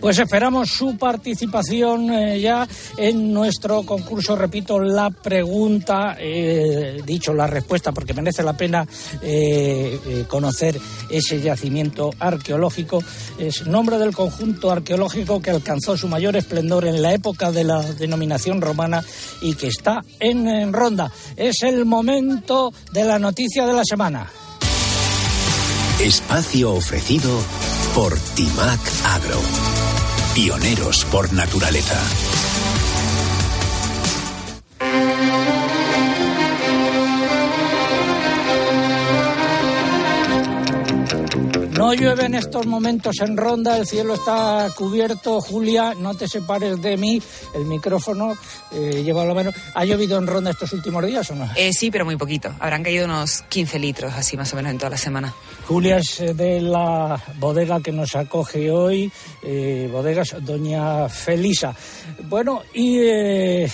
Pues 0.00 0.18
esperamos 0.18 0.70
su 0.70 0.96
participación 0.96 2.10
eh, 2.10 2.40
ya 2.40 2.66
en 2.96 3.34
nuestro 3.34 3.82
concurso. 3.82 4.34
Repito, 4.34 4.80
la 4.80 5.10
pregunta, 5.10 6.16
eh, 6.18 7.02
dicho 7.04 7.34
la 7.34 7.46
respuesta, 7.46 7.92
porque 7.92 8.14
merece 8.14 8.42
la 8.42 8.54
pena 8.54 8.86
eh, 9.20 10.24
conocer 10.26 10.80
ese 11.10 11.40
yacimiento 11.42 12.10
arqueológico. 12.18 13.02
Es 13.38 13.66
nombre 13.66 13.98
del 13.98 14.14
conjunto 14.14 14.70
arqueológico 14.70 15.42
que 15.42 15.50
alcanzó 15.50 15.96
su 15.98 16.08
mayor 16.08 16.34
esplendor 16.36 16.86
en 16.86 17.02
la 17.02 17.12
época 17.12 17.52
de 17.52 17.64
la 17.64 17.82
denominación 17.82 18.62
romana 18.62 19.04
y 19.42 19.54
que 19.54 19.66
está 19.66 20.02
en, 20.18 20.48
en 20.48 20.72
Ronda. 20.72 21.12
Es 21.36 21.62
el 21.62 21.84
momento 21.84 22.72
de 22.92 23.04
la 23.04 23.18
noticia 23.18 23.66
de 23.66 23.74
la 23.74 23.84
semana. 23.84 24.30
Espacio 26.00 26.72
ofrecido 26.72 27.30
por 27.94 28.16
Timac 28.34 28.80
Agro. 29.04 29.79
Pioneros 30.34 31.04
por 31.06 31.32
naturaleza. 31.32 31.98
No 41.90 41.96
llueve 41.96 42.26
en 42.26 42.36
estos 42.36 42.66
momentos 42.66 43.16
en 43.18 43.36
Ronda, 43.36 43.76
el 43.76 43.84
cielo 43.84 44.14
está 44.14 44.68
cubierto. 44.76 45.40
Julia, 45.40 45.92
no 45.98 46.14
te 46.14 46.28
separes 46.28 46.80
de 46.80 46.96
mí. 46.96 47.20
El 47.52 47.64
micrófono 47.64 48.34
eh, 48.70 49.02
lleva 49.02 49.24
la 49.24 49.34
mano. 49.34 49.50
¿Ha 49.74 49.84
llovido 49.84 50.16
en 50.16 50.28
Ronda 50.28 50.52
estos 50.52 50.72
últimos 50.72 51.04
días 51.04 51.28
o 51.32 51.34
no? 51.34 51.48
Eh, 51.56 51.72
sí, 51.72 51.90
pero 51.90 52.04
muy 52.04 52.14
poquito. 52.14 52.54
Habrán 52.60 52.84
caído 52.84 53.06
unos 53.06 53.42
15 53.42 53.80
litros, 53.80 54.14
así 54.14 54.36
más 54.36 54.52
o 54.52 54.56
menos 54.56 54.70
en 54.70 54.78
toda 54.78 54.90
la 54.90 54.98
semana. 54.98 55.34
Julia 55.66 55.96
es 55.96 56.20
eh, 56.20 56.32
de 56.32 56.60
la 56.60 57.20
bodega 57.40 57.80
que 57.80 57.90
nos 57.90 58.14
acoge 58.14 58.70
hoy, 58.70 59.10
eh, 59.42 59.88
bodegas 59.90 60.36
Doña 60.42 61.08
Felisa. 61.08 61.74
Bueno, 62.28 62.62
y 62.72 63.00
eh, 63.00 63.68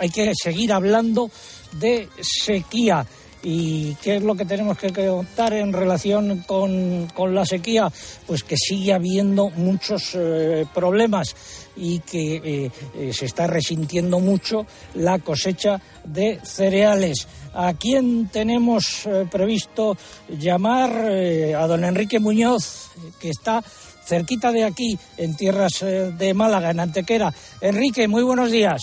hay 0.00 0.10
que 0.10 0.34
seguir 0.34 0.70
hablando 0.70 1.30
de 1.72 2.10
sequía. 2.20 3.06
¿Y 3.46 3.94
qué 3.96 4.16
es 4.16 4.22
lo 4.22 4.34
que 4.34 4.46
tenemos 4.46 4.78
que 4.78 4.90
contar 4.90 5.52
en 5.52 5.74
relación 5.74 6.42
con, 6.46 7.08
con 7.14 7.34
la 7.34 7.44
sequía? 7.44 7.92
Pues 8.26 8.42
que 8.42 8.56
sigue 8.56 8.94
habiendo 8.94 9.50
muchos 9.50 10.14
eh, 10.14 10.64
problemas 10.72 11.36
y 11.76 11.98
que 12.00 12.36
eh, 12.36 12.70
eh, 12.94 13.12
se 13.12 13.26
está 13.26 13.46
resintiendo 13.46 14.18
mucho 14.18 14.64
la 14.94 15.18
cosecha 15.18 15.78
de 16.04 16.40
cereales. 16.42 17.28
¿A 17.52 17.74
quién 17.74 18.28
tenemos 18.28 19.06
previsto 19.30 19.96
llamar? 20.28 20.90
A 20.90 21.66
don 21.66 21.84
Enrique 21.84 22.18
Muñoz, 22.18 22.90
que 23.20 23.28
está 23.28 23.62
cerquita 24.06 24.52
de 24.52 24.64
aquí, 24.64 24.98
en 25.18 25.36
tierras 25.36 25.84
de 25.84 26.34
Málaga, 26.34 26.70
en 26.70 26.80
Antequera. 26.80 27.32
Enrique, 27.60 28.08
muy 28.08 28.22
buenos 28.22 28.50
días. 28.50 28.80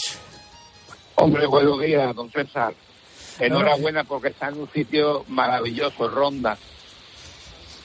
Hombre, 1.15 1.47
buenos 1.47 1.81
días, 1.81 2.15
don 2.15 2.31
César. 2.31 2.73
Enhorabuena 3.39 4.03
porque 4.03 4.29
está 4.29 4.49
en 4.49 4.59
un 4.59 4.69
sitio 4.71 5.25
maravilloso, 5.27 6.07
Ronda. 6.07 6.57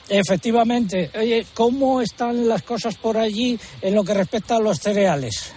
Efectivamente. 0.09 1.11
Oye, 1.17 1.45
¿cómo 1.53 2.01
están 2.01 2.47
las 2.47 2.63
cosas 2.63 2.95
por 2.95 3.17
allí 3.17 3.59
en 3.81 3.95
lo 3.95 4.03
que 4.03 4.13
respecta 4.13 4.55
a 4.55 4.59
los 4.59 4.79
cereales? 4.79 5.53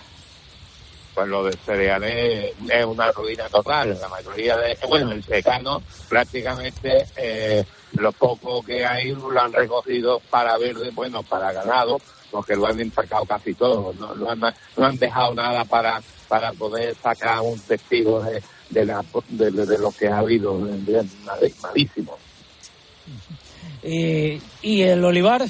Pues 1.14 1.28
lo 1.28 1.44
de 1.44 1.56
cereales 1.64 2.54
es 2.68 2.84
una 2.84 3.12
ruina 3.12 3.48
total. 3.48 3.98
La 4.00 4.08
mayoría 4.08 4.56
de, 4.56 4.76
bueno, 4.88 5.12
el 5.12 5.22
secano 5.22 5.82
prácticamente 6.08 7.06
eh, 7.16 7.64
lo 7.92 8.12
poco 8.12 8.62
que 8.62 8.84
hay 8.84 9.12
lo 9.12 9.40
han 9.40 9.52
recogido 9.52 10.20
para 10.30 10.56
verde, 10.58 10.90
bueno, 10.92 11.22
para 11.22 11.52
ganado, 11.52 12.00
porque 12.30 12.56
lo 12.56 12.66
han 12.66 12.80
empacado 12.80 13.24
casi 13.24 13.54
todo. 13.54 13.92
No, 13.98 14.14
no, 14.14 14.30
han, 14.30 14.40
no 14.40 14.86
han 14.86 14.96
dejado 14.98 15.34
nada 15.34 15.64
para, 15.64 16.00
para 16.28 16.52
poder 16.52 16.96
sacar 16.96 17.40
un 17.40 17.58
testigo 17.60 18.22
de, 18.22 18.42
de, 18.70 18.84
la, 18.86 19.04
de, 19.28 19.50
de 19.50 19.78
lo 19.78 19.90
que 19.92 20.08
ha 20.08 20.18
habido. 20.18 20.58
de- 20.64 21.04
malísimo. 21.62 22.16
Eh, 23.82 24.40
¿Y 24.62 24.82
el 24.82 25.04
olivar? 25.04 25.44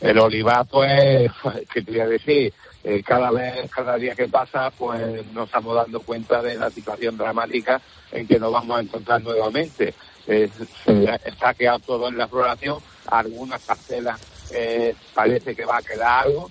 El 0.00 0.18
olivar, 0.18 0.66
pues, 0.66 1.30
¿qué 1.72 1.82
te 1.82 1.90
voy 1.92 2.00
a 2.00 2.06
decir? 2.06 2.52
Eh, 2.82 3.02
cada 3.02 3.30
vez, 3.30 3.70
cada 3.70 3.96
día 3.96 4.14
que 4.14 4.26
pasa, 4.28 4.70
pues 4.70 5.00
nos 5.32 5.46
estamos 5.46 5.74
dando 5.74 6.00
cuenta 6.00 6.40
de 6.40 6.54
la 6.56 6.70
situación 6.70 7.16
dramática 7.18 7.80
en 8.10 8.26
que 8.26 8.38
nos 8.38 8.52
vamos 8.52 8.78
a 8.78 8.82
encontrar 8.82 9.22
nuevamente. 9.22 9.94
Eh, 10.26 10.48
se 10.84 11.04
está 11.24 11.54
quedado 11.54 11.78
todo 11.80 12.08
en 12.08 12.16
la 12.16 12.28
floración, 12.28 12.78
algunas 13.06 13.60
parcelas 13.62 14.20
eh, 14.52 14.94
parece 15.14 15.54
que 15.54 15.64
va 15.64 15.78
a 15.78 15.82
quedar 15.82 16.26
algo, 16.26 16.50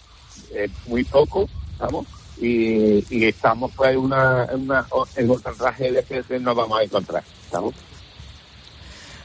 muy 0.87 1.03
poco, 1.03 1.47
¿estamos? 1.73 2.05
Y, 2.39 3.03
y 3.09 3.25
estamos 3.25 3.71
pues 3.75 3.91
en 3.91 3.97
una, 3.97 4.45
en 4.51 4.61
una 4.61 4.87
en 5.15 5.29
otra 5.29 5.51
tragedia 5.53 6.03
que 6.03 6.39
nos 6.39 6.55
vamos 6.55 6.79
a 6.79 6.83
encontrar, 6.83 7.23
¿estamos? 7.43 7.73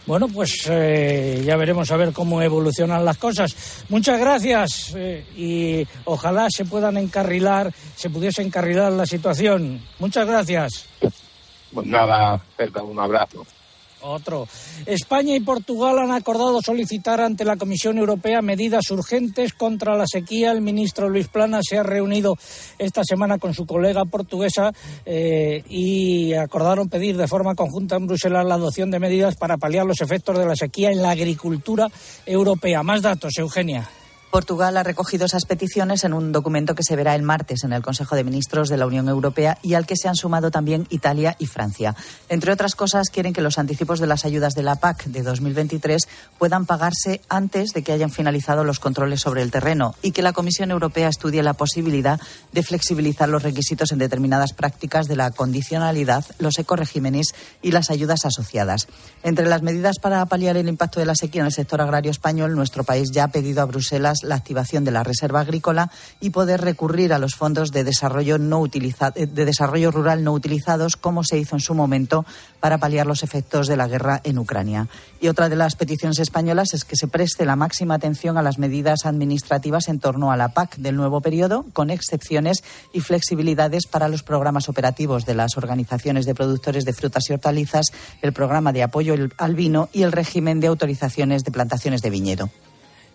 Bueno, 0.07 0.29
pues 0.29 0.69
eh, 0.69 1.43
ya 1.47 1.57
veremos 1.57 1.91
a 1.91 1.97
ver 1.97 2.13
cómo 2.13 2.43
evolucionan 2.43 3.05
las 3.05 3.17
cosas. 3.17 3.85
Muchas 3.89 4.21
gracias 4.21 4.93
eh, 4.95 5.25
y 5.35 5.87
ojalá 6.05 6.49
se 6.51 6.67
puedan 6.67 6.99
encarrilar, 6.99 7.73
se 7.97 8.11
pudiese 8.11 8.43
encarrilar 8.43 8.93
la 8.93 9.07
situación. 9.07 9.81
Muchas 9.99 10.27
gracias. 10.27 10.87
Pues 11.73 11.87
nada, 11.87 12.41
un 12.83 13.01
abrazo. 13.01 13.47
Otro. 14.05 14.47
España 14.85 15.35
y 15.35 15.41
Portugal 15.41 15.99
han 15.99 16.11
acordado 16.11 16.61
solicitar 16.61 17.23
ante 17.23 17.45
la 17.45 17.57
Comisión 17.57 17.97
Europea 17.97 18.43
medidas 18.43 18.91
urgentes 18.91 19.55
contra 19.55 19.97
la 19.97 20.07
sequía. 20.07 20.53
El 20.53 20.61
ministro 20.61 21.09
Luis 21.09 21.29
Plana 21.29 21.61
se 21.63 21.79
ha 21.79 21.83
reunido 21.83 22.37
esta 22.79 23.03
semana 23.03 23.39
con 23.39 23.55
su 23.55 23.65
colega 23.65 24.05
portuguesa 24.05 24.73
eh, 25.07 25.65
y 25.69 26.35
acordaron 26.35 26.91
pedir 26.91 27.17
de 27.17 27.29
forma 27.29 27.55
conjunta 27.55 27.97
en 27.97 28.07
Bruselas 28.07 28.45
la 28.45 28.57
adopción 28.57 28.91
de 28.91 29.01
medidas 29.01 29.37
para 29.37 29.57
paliar 29.57 29.87
los 29.87 30.03
efectos 30.03 30.39
de 30.39 30.47
la 30.47 30.55
sequía 30.55 30.91
en 30.91 31.01
la 31.01 31.11
agricultura 31.11 31.89
europea. 32.27 32.83
Más 32.83 33.01
datos, 33.01 33.33
Eugenia. 33.39 33.89
Portugal 34.35 34.77
ha 34.77 34.83
recogido 34.83 35.27
esas 35.27 35.45
peticiones 35.45 36.03
en 36.03 36.13
un 36.13 36.33
documento 36.33 36.75
que 36.75 36.83
se 36.83 36.97
verá 36.97 37.15
el 37.15 37.23
martes 37.23 37.63
en 37.63 37.73
el 37.73 37.83
Consejo 37.83 38.17
de 38.17 38.25
Ministros 38.25 38.69
de 38.69 38.77
la 38.77 38.85
Unión 38.85 39.09
Europea 39.09 39.59
y 39.63 39.75
al 39.75 39.87
que 39.87 39.95
se 39.95 40.09
han 40.09 40.17
sumado 40.17 40.51
también 40.51 40.89
Italia 40.91 41.37
y 41.39 41.47
Francia. 41.47 41.95
Entre 42.29 42.51
otras 42.51 42.75
cosas, 42.75 43.11
quieren 43.11 43.33
que 43.33 43.43
los 43.43 43.59
anticipos 43.59 44.01
de 44.01 44.09
las 44.09 44.25
ayudas 44.25 44.55
de 44.55 44.65
la 44.65 44.75
PAC 44.75 45.05
de 45.05 45.23
2023 45.23 46.09
puedan 46.37 46.67
pagarse 46.67 47.21
antes 47.29 47.71
de 47.75 47.85
que 47.85 47.93
hayan 47.93 48.11
finalizado 48.11 48.65
los 48.65 48.81
controles 48.81 49.21
sobre 49.21 49.41
el 49.41 49.53
terreno 49.53 49.95
y 50.03 50.11
que 50.11 50.23
la 50.23 50.33
Comisión 50.33 50.73
Europea 50.73 51.11
estudie 51.11 51.45
la 51.45 51.53
posibilidad 51.53 52.21
de 52.51 52.63
flexibilizar 52.65 53.29
los 53.29 53.45
requisitos 53.45 53.93
en 53.93 53.99
determinadas 53.99 54.53
prácticas 54.53 55.07
de 55.07 55.15
la 55.15 55.31
condicionalidad, 55.31 56.25
los 56.41 56.59
ecoregímenes 56.59 57.29
y 57.63 57.71
las 57.71 57.89
ayudas 57.89 58.25
asociadas. 58.25 58.89
Entre 59.23 59.47
las 59.47 59.63
medidas 59.63 60.01
para 60.01 60.27
paliar 60.27 60.57
el 60.57 60.69
impacto 60.69 60.99
de 60.99 61.07
la 61.07 61.15
sequía 61.15 61.43
en 61.43 61.47
el 61.47 61.53
sector 61.53 61.81
agrario 61.81 62.11
español, 62.11 62.57
nuestro 62.57 62.83
país 62.83 63.13
ya 63.13 63.23
ha 63.23 63.29
pedido 63.29 63.63
a 63.63 63.67
Bruselas 63.67 64.24
la 64.25 64.35
activación 64.35 64.85
de 64.85 64.91
la 64.91 65.03
reserva 65.03 65.41
agrícola 65.41 65.91
y 66.21 66.31
poder 66.31 66.61
recurrir 66.61 67.13
a 67.13 67.19
los 67.19 67.35
fondos 67.35 67.71
de 67.71 67.85
desarrollo, 67.85 68.39
no 68.39 68.61
utiliza- 68.61 69.13
eh, 69.15 69.27
de 69.27 69.45
desarrollo 69.45 69.91
rural 69.91 70.25
no 70.25 70.33
utilizados, 70.33 70.97
como 70.97 71.25
se 71.25 71.39
hizo 71.39 71.57
en 71.57 71.61
su 71.61 71.75
momento 71.75 72.25
para 72.61 72.79
paliar 72.79 73.07
los 73.07 73.23
efectos 73.23 73.67
de 73.67 73.77
la 73.77 73.89
guerra 73.89 74.21
en 74.25 74.39
Ucrania. 74.39 74.89
Y 75.21 75.29
otra 75.29 75.49
de 75.49 75.57
las 75.57 75.77
peticiones 75.77 76.19
españolas 76.19 76.75
es 76.75 76.85
que 76.85 76.97
se 76.97 77.09
preste 77.09 77.45
la 77.45 77.57
máxima 77.57 77.95
atención 77.95 78.39
a 78.39 78.43
las 78.43 78.59
medidas 78.59 79.07
administrativas 79.07 79.89
en 79.89 80.01
torno 80.01 80.33
a 80.33 80.37
la 80.37 80.49
PAC 80.49 80.77
del 80.77 80.97
nuevo 80.97 81.21
periodo, 81.21 81.67
con 81.73 81.91
excepciones 81.91 82.65
y 82.93 83.01
flexibilidades 83.01 83.87
para 83.87 84.09
los 84.09 84.23
programas 84.23 84.69
operativos 84.69 85.27
de 85.27 85.35
las 85.35 85.57
organizaciones 85.57 86.27
de 86.27 86.35
productores 86.35 86.85
de 86.85 86.93
frutas 86.93 87.29
y 87.29 87.33
hortalizas, 87.35 87.87
el 88.23 88.33
programa 88.33 88.73
de 88.73 88.83
apoyo 88.83 89.15
al 89.39 89.55
vino 89.55 89.89
y 89.93 90.03
el 90.03 90.13
régimen 90.13 90.61
de 90.61 90.69
autorizaciones 90.69 91.45
de 91.45 91.51
plantaciones 91.53 92.03
de 92.03 92.11
viñedo. 92.11 92.51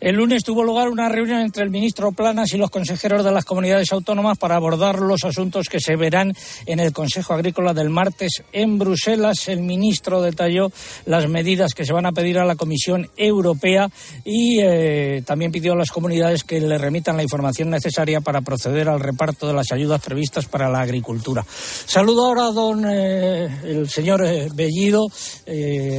El 0.01 0.15
lunes 0.15 0.45
tuvo 0.45 0.63
lugar 0.63 0.87
una 0.87 1.09
reunión 1.09 1.41
entre 1.41 1.61
el 1.61 1.69
ministro 1.69 2.13
Planas 2.13 2.53
y 2.53 2.57
los 2.57 2.69
consejeros 2.69 3.25
de 3.25 3.33
las 3.33 3.43
comunidades 3.43 3.91
autónomas 3.91 4.37
para 4.37 4.55
abordar 4.55 4.99
los 4.99 5.25
asuntos 5.25 5.67
que 5.67 5.81
se 5.81 5.97
verán 5.97 6.33
en 6.65 6.79
el 6.79 6.93
Consejo 6.93 7.33
Agrícola 7.33 7.73
del 7.73 7.89
martes 7.89 8.41
en 8.53 8.79
Bruselas. 8.79 9.49
El 9.49 9.59
ministro 9.59 10.21
detalló 10.21 10.71
las 11.05 11.27
medidas 11.27 11.73
que 11.73 11.83
se 11.83 11.91
van 11.91 12.05
a 12.05 12.13
pedir 12.13 12.39
a 12.39 12.45
la 12.45 12.55
Comisión 12.55 13.09
Europea 13.17 13.89
y 14.23 14.61
eh, 14.61 15.21
también 15.25 15.51
pidió 15.51 15.73
a 15.73 15.75
las 15.75 15.91
comunidades 15.91 16.45
que 16.45 16.61
le 16.61 16.77
remitan 16.77 17.17
la 17.17 17.23
información 17.23 17.69
necesaria 17.69 18.21
para 18.21 18.39
proceder 18.39 18.87
al 18.87 19.01
reparto 19.01 19.47
de 19.47 19.53
las 19.53 19.73
ayudas 19.73 20.01
previstas 20.01 20.45
para 20.45 20.69
la 20.69 20.79
agricultura. 20.79 21.45
Saludo 21.49 22.27
ahora 22.27 22.45
a 22.45 22.51
don 22.53 22.85
eh, 22.89 23.49
el 23.65 23.89
señor 23.89 24.25
eh, 24.25 24.47
Bellido, 24.53 25.07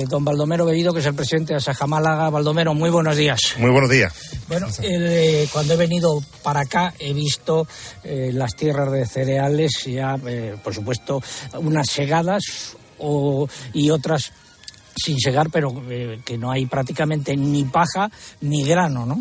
don 0.09 0.25
Baldomero 0.25 0.64
Bellido, 0.64 0.95
que 0.95 1.00
es 1.00 1.07
el 1.07 1.14
presidente 1.14 1.52
de 1.52 1.59
Asaja 1.59 1.87
Málaga. 1.87 2.30
Baldomero, 2.30 2.73
muy 2.73 2.88
buenos 2.88 3.14
días. 3.14 3.57
Muy 3.59 3.71
buenos 3.71 3.89
Bueno, 4.49 4.68
eh, 4.82 5.49
cuando 5.52 5.75
he 5.75 5.76
venido 5.76 6.23
para 6.42 6.61
acá 6.61 6.94
he 6.99 7.12
visto 7.12 7.66
eh, 8.04 8.30
las 8.32 8.54
tierras 8.54 8.90
de 8.92 9.06
cereales, 9.06 9.85
ya, 9.85 10.16
eh, 10.26 10.56
por 10.62 10.75
supuesto, 10.75 11.23
unas 11.54 11.88
segadas 11.88 12.76
o, 12.99 13.49
y 13.73 13.90
otras 13.90 14.32
sin 14.97 15.18
segar, 15.18 15.49
pero 15.50 15.73
eh, 15.90 16.20
que 16.25 16.37
no 16.38 16.50
hay 16.50 16.66
prácticamente 16.66 17.37
ni 17.37 17.64
paja 17.64 18.11
ni 18.40 18.64
grano, 18.64 19.06
¿no? 19.06 19.18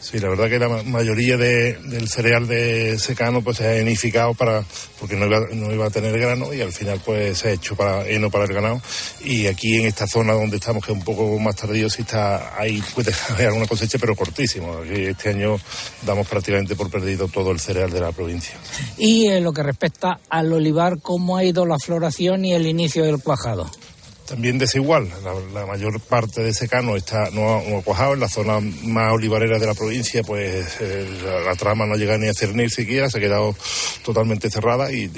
Sí, 0.00 0.18
la 0.20 0.28
verdad 0.30 0.48
que 0.48 0.58
la 0.58 0.68
ma- 0.68 0.82
mayoría 0.84 1.36
de- 1.36 1.74
del 1.74 2.08
cereal 2.08 2.46
de 2.48 2.98
secano 2.98 3.42
pues 3.42 3.58
se 3.58 3.66
ha 3.66 3.76
enificado 3.76 4.32
para 4.34 4.64
porque 4.98 5.16
no 5.16 5.26
iba, 5.26 5.40
no 5.52 5.72
iba 5.72 5.86
a 5.86 5.90
tener 5.90 6.18
grano 6.18 6.52
y 6.54 6.60
al 6.60 6.72
final 6.72 7.00
pues 7.04 7.38
se 7.38 7.48
ha 7.48 7.52
hecho 7.52 7.76
para 7.76 8.06
heno 8.06 8.30
para 8.30 8.44
el 8.44 8.52
ganado 8.54 8.80
y 9.24 9.46
aquí 9.46 9.76
en 9.76 9.86
esta 9.86 10.06
zona 10.06 10.32
donde 10.32 10.56
estamos 10.56 10.84
que 10.84 10.92
es 10.92 10.98
un 10.98 11.04
poco 11.04 11.38
más 11.38 11.54
tardío 11.56 11.88
sí 11.90 12.02
está 12.02 12.58
ahí 12.58 12.82
puede 12.94 13.12
haber 13.30 13.48
alguna 13.48 13.66
cosecha 13.66 13.98
pero 13.98 14.16
cortísimo. 14.16 14.78
Aquí 14.78 15.02
Este 15.04 15.30
año 15.30 15.56
damos 16.06 16.26
prácticamente 16.26 16.74
por 16.76 16.90
perdido 16.90 17.28
todo 17.28 17.50
el 17.50 17.60
cereal 17.60 17.90
de 17.90 18.00
la 18.00 18.12
provincia. 18.12 18.54
Y 18.96 19.26
en 19.28 19.44
lo 19.44 19.52
que 19.52 19.62
respecta 19.62 20.20
al 20.30 20.52
olivar, 20.52 21.00
¿cómo 21.02 21.36
ha 21.36 21.44
ido 21.44 21.66
la 21.66 21.78
floración 21.78 22.44
y 22.44 22.54
el 22.54 22.66
inicio 22.66 23.04
del 23.04 23.22
cuajado? 23.22 23.70
También 24.28 24.58
desigual. 24.58 25.08
La, 25.54 25.66
mayor 25.66 26.00
parte 26.00 26.42
de 26.42 26.52
secano 26.52 26.96
está 26.96 27.30
no, 27.30 27.62
no, 27.68 27.82
cuajado. 27.82 28.14
En 28.14 28.20
la 28.20 28.28
zona 28.28 28.60
más 28.60 29.12
olivarera 29.12 29.58
de 29.58 29.66
la 29.66 29.74
provincia, 29.74 30.22
pues 30.22 30.78
la, 31.44 31.54
trama 31.56 31.86
no 31.86 31.96
llega 31.96 32.18
ni 32.18 32.28
a 32.28 32.34
cernir 32.34 32.70
siquiera, 32.70 33.08
se 33.08 33.18
ha 33.18 33.20
quedado 33.20 33.54
totalmente 34.04 34.50
cerrada 34.50 34.92
y, 34.92 35.08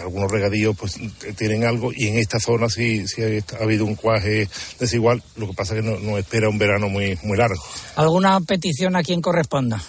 algunos 0.00 0.30
regadíos 0.30 0.76
pues 0.76 0.98
tienen 1.36 1.64
algo. 1.64 1.92
Y 1.94 2.08
en 2.08 2.18
esta 2.18 2.38
zona 2.38 2.68
sí, 2.68 3.08
sí 3.08 3.22
ha, 3.22 3.62
habido 3.62 3.84
un 3.84 3.94
cuaje 3.94 4.48
desigual. 4.78 5.22
Lo 5.36 5.48
que 5.48 5.54
pasa 5.54 5.74
es 5.74 5.82
que 5.82 5.88
no, 5.88 6.18
espera 6.18 6.48
un 6.48 6.58
verano 6.58 6.88
muy, 6.88 7.18
muy 7.22 7.36
largo. 7.36 7.62
¿Alguna 7.96 8.40
petición 8.40 8.96
a 8.96 9.02
quien 9.02 9.20
corresponda? 9.20 9.82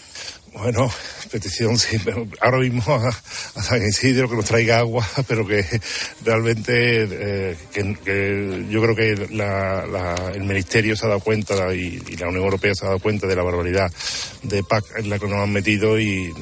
Bueno, 0.53 0.89
petición 1.31 1.77
sí, 1.77 1.97
ahora 2.41 2.59
mismo 2.59 2.83
a, 2.95 3.11
San 3.61 3.85
Isidro 3.85 4.29
que 4.29 4.35
nos 4.35 4.45
traiga 4.45 4.79
agua, 4.79 5.05
pero 5.27 5.45
que 5.45 5.63
realmente 6.23 7.07
eh, 7.09 7.57
que, 7.71 8.65
yo 8.69 8.81
creo 8.81 8.95
que 8.95 9.11
el 9.11 10.43
Ministerio 10.43 10.95
se 10.95 11.05
ha 11.05 11.09
dado 11.09 11.19
cuenta 11.19 11.73
y, 11.73 11.99
la 12.17 12.27
Unión 12.27 12.43
Europea 12.43 12.73
se 12.73 12.85
ha 12.85 12.89
dado 12.89 12.99
cuenta 12.99 13.27
de 13.27 13.35
la 13.35 13.43
barbaridad 13.43 13.91
de 14.43 14.63
PAC 14.63 14.85
en 14.97 15.09
la 15.09 15.19
que 15.19 15.27
nos 15.27 15.39
han 15.39 15.51
metido 15.51 15.99
y, 15.99 16.33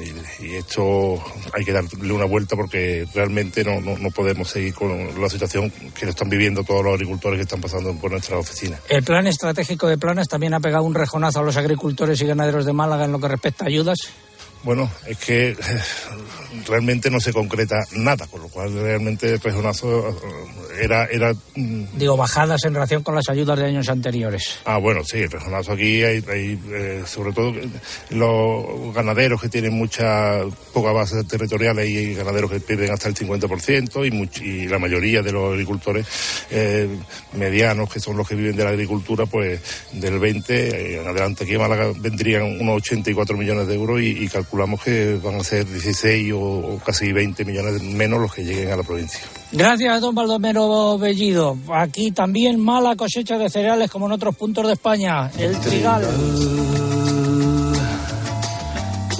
esto 0.57 1.21
hay 1.53 1.65
que 1.65 1.71
darle 1.71 2.13
una 2.13 2.25
vuelta 2.25 2.55
porque 2.55 3.05
realmente 3.13 3.63
no, 3.63 3.81
no, 3.81 4.11
podemos 4.11 4.49
seguir 4.49 4.73
con 4.73 5.21
la 5.21 5.29
situación 5.29 5.71
que 5.97 6.07
están 6.07 6.29
viviendo 6.29 6.63
todos 6.63 6.83
los 6.83 6.93
agricultores 6.93 7.37
que 7.37 7.43
están 7.43 7.61
pasando 7.61 7.93
por 7.95 8.11
nuestras 8.11 8.39
oficinas. 8.39 8.79
El 8.89 9.03
plan 9.03 9.27
estratégico 9.27 9.87
de 9.87 9.97
planes 9.97 10.27
también 10.27 10.53
ha 10.53 10.59
pegado 10.59 10.83
un 10.83 10.95
rejonazo 10.95 11.39
a 11.39 11.43
los 11.43 11.57
agricultores 11.57 12.21
y 12.21 12.25
ganaderos 12.25 12.65
de 12.65 12.73
Málaga 12.73 13.05
en 13.05 13.11
lo 13.11 13.19
que 13.19 13.27
respecta 13.27 13.65
a 13.65 13.67
ayudas. 13.67 13.96
Bueno, 14.67 14.91
es 15.05 15.17
que 15.19 15.55
realmente 16.67 17.09
no 17.09 17.21
se 17.21 17.31
concreta 17.31 17.85
nada, 17.93 18.27
con 18.27 18.41
lo 18.41 18.49
cual 18.49 18.73
realmente 18.73 19.35
el 19.35 19.39
rejonazo 19.39 20.09
eh, 20.09 20.13
era... 20.79 21.05
era 21.05 21.33
mm, 21.55 21.83
Digo, 21.97 22.17
bajadas 22.17 22.63
en 22.65 22.73
relación 22.73 23.03
con 23.03 23.15
las 23.15 23.29
ayudas 23.29 23.57
de 23.59 23.65
años 23.65 23.89
anteriores. 23.89 24.59
Ah, 24.65 24.77
bueno, 24.77 25.03
sí, 25.03 25.19
el 25.19 25.31
rejonazo 25.31 25.73
aquí 25.73 26.03
hay, 26.03 26.23
eh, 26.27 27.03
sobre 27.05 27.33
todo 27.33 27.53
los 28.09 28.93
ganaderos 28.93 29.41
que 29.41 29.49
tienen 29.49 29.73
mucha 29.73 30.41
poca 30.73 30.91
base 30.91 31.23
territorial, 31.23 31.77
hay 31.77 32.13
ganaderos 32.15 32.51
que 32.51 32.59
pierden 32.59 32.91
hasta 32.91 33.09
el 33.09 33.15
50% 33.15 34.05
y, 34.41 34.45
y 34.45 34.67
la 34.67 34.79
mayoría 34.79 35.21
de 35.21 35.31
los 35.31 35.51
agricultores 35.51 36.05
eh, 36.49 36.87
medianos, 37.33 37.91
que 37.91 37.99
son 37.99 38.17
los 38.17 38.27
que 38.27 38.35
viven 38.35 38.55
de 38.55 38.63
la 38.63 38.71
agricultura, 38.71 39.25
pues 39.25 39.61
del 39.93 40.19
20 40.19 41.01
en 41.01 41.07
adelante 41.07 41.43
aquí 41.43 41.53
en 41.53 41.61
Málaga 41.61 41.91
vendrían 41.95 42.43
unos 42.43 42.77
84 42.77 43.37
millones 43.37 43.67
de 43.67 43.75
euros 43.75 44.01
y, 44.01 44.23
y 44.23 44.27
calculamos 44.27 44.81
que 44.81 45.19
van 45.21 45.35
a 45.39 45.43
ser 45.43 45.65
16 45.65 46.33
o 46.33 46.47
o, 46.47 46.79
casi 46.85 47.11
20 47.11 47.45
millones 47.45 47.81
menos 47.81 48.19
los 48.19 48.33
que 48.33 48.43
lleguen 48.43 48.71
a 48.71 48.77
la 48.77 48.83
provincia. 48.83 49.21
Gracias, 49.51 50.01
don 50.01 50.13
Baldomero 50.13 50.97
Bellido. 50.97 51.57
Aquí 51.73 52.11
también 52.11 52.59
mala 52.59 52.95
cosecha 52.95 53.37
de 53.37 53.49
cereales 53.49 53.89
como 53.89 54.07
en 54.07 54.11
otros 54.13 54.35
puntos 54.35 54.67
de 54.67 54.73
España. 54.73 55.31
El 55.37 55.57
trigal 55.59 56.05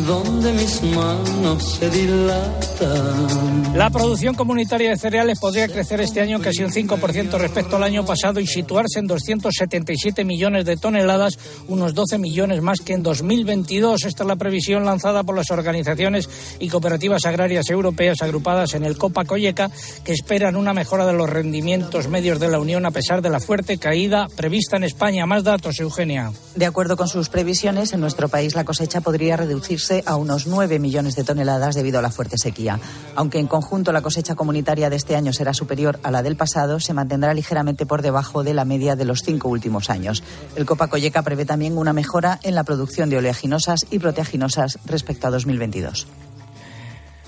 donde 0.07 0.53
mis 0.53 0.81
manos 0.83 1.77
se 1.79 1.89
dilatan. 1.89 3.77
La 3.77 3.89
producción 3.89 4.35
comunitaria 4.35 4.91
de 4.91 4.97
cereales 4.97 5.39
podría 5.39 5.67
crecer 5.67 5.99
este 5.99 6.21
año 6.21 6.39
casi 6.39 6.63
un 6.63 6.71
5% 6.71 7.37
respecto 7.37 7.75
al 7.75 7.83
año 7.83 8.05
pasado 8.05 8.39
y 8.39 8.47
situarse 8.47 8.99
en 8.99 9.07
277 9.07 10.23
millones 10.23 10.65
de 10.65 10.77
toneladas, 10.77 11.37
unos 11.67 11.93
12 11.93 12.19
millones 12.19 12.61
más 12.61 12.79
que 12.79 12.93
en 12.93 13.03
2022. 13.03 14.05
Esta 14.05 14.23
es 14.23 14.27
la 14.27 14.37
previsión 14.37 14.85
lanzada 14.85 15.23
por 15.23 15.35
las 15.35 15.51
organizaciones 15.51 16.29
y 16.59 16.69
cooperativas 16.69 17.25
agrarias 17.25 17.69
europeas 17.69 18.21
agrupadas 18.21 18.73
en 18.73 18.85
el 18.85 18.97
Copa 18.97 19.25
Colleca, 19.25 19.69
que 20.05 20.13
esperan 20.13 20.55
una 20.55 20.73
mejora 20.73 21.05
de 21.05 21.13
los 21.13 21.29
rendimientos 21.29 22.07
medios 22.07 22.39
de 22.39 22.47
la 22.47 22.59
Unión 22.59 22.85
a 22.85 22.91
pesar 22.91 23.21
de 23.21 23.29
la 23.29 23.41
fuerte 23.41 23.77
caída 23.77 24.27
prevista 24.35 24.77
en 24.77 24.85
España. 24.85 25.25
Más 25.25 25.43
datos, 25.43 25.79
Eugenia. 25.79 26.31
De 26.55 26.65
acuerdo 26.65 26.95
con 26.95 27.09
sus 27.09 27.27
previsiones, 27.27 27.91
en 27.91 27.99
nuestro 27.99 28.29
país 28.29 28.55
la 28.55 28.63
cosecha 28.63 29.01
podría 29.01 29.35
reducirse 29.35 29.97
a 30.06 30.16
unos 30.16 30.48
9 30.48 30.80
millones 30.80 31.16
de 31.16 31.24
toneladas 31.24 31.75
debido 31.75 32.00
a 32.00 32.01
la 32.01 32.12
fuerte 32.12 32.38
sequía. 32.38 32.80
Aunque 33.16 33.39
en 33.39 33.48
conjunto 33.48 33.92
la 33.92 34.01
cosecha 34.01 34.36
comunitaria 34.36 34.89
de 34.89 34.96
este 34.96 35.16
año 35.16 35.34
será 35.34 35.54
superior 35.54 36.00
a 36.04 36.12
la 36.12 36.24
del 36.24 36.36
pasado, 36.36 36.80
se 36.80 36.94
mantendrá 36.94 37.34
ligeramente 37.34 37.86
por 37.86 38.01
debajo 38.01 38.44
de 38.44 38.54
la 38.54 38.66
media 38.66 38.96
de 38.96 39.06
los 39.06 39.22
cinco 39.24 39.50
últimos 39.50 39.89
años. 39.89 40.24
El 40.56 40.66
Copa 40.66 40.88
Colleca 40.88 41.22
prevé 41.22 41.46
también 41.46 41.77
una 41.77 41.94
mejora 41.94 42.39
en 42.44 42.56
la 42.56 42.63
producción 42.63 43.10
de 43.10 43.18
oleaginosas 43.18 43.86
y 43.89 44.00
proteaginosas 44.00 44.80
respecto 44.86 45.27
a 45.27 45.32
2022. 45.32 46.08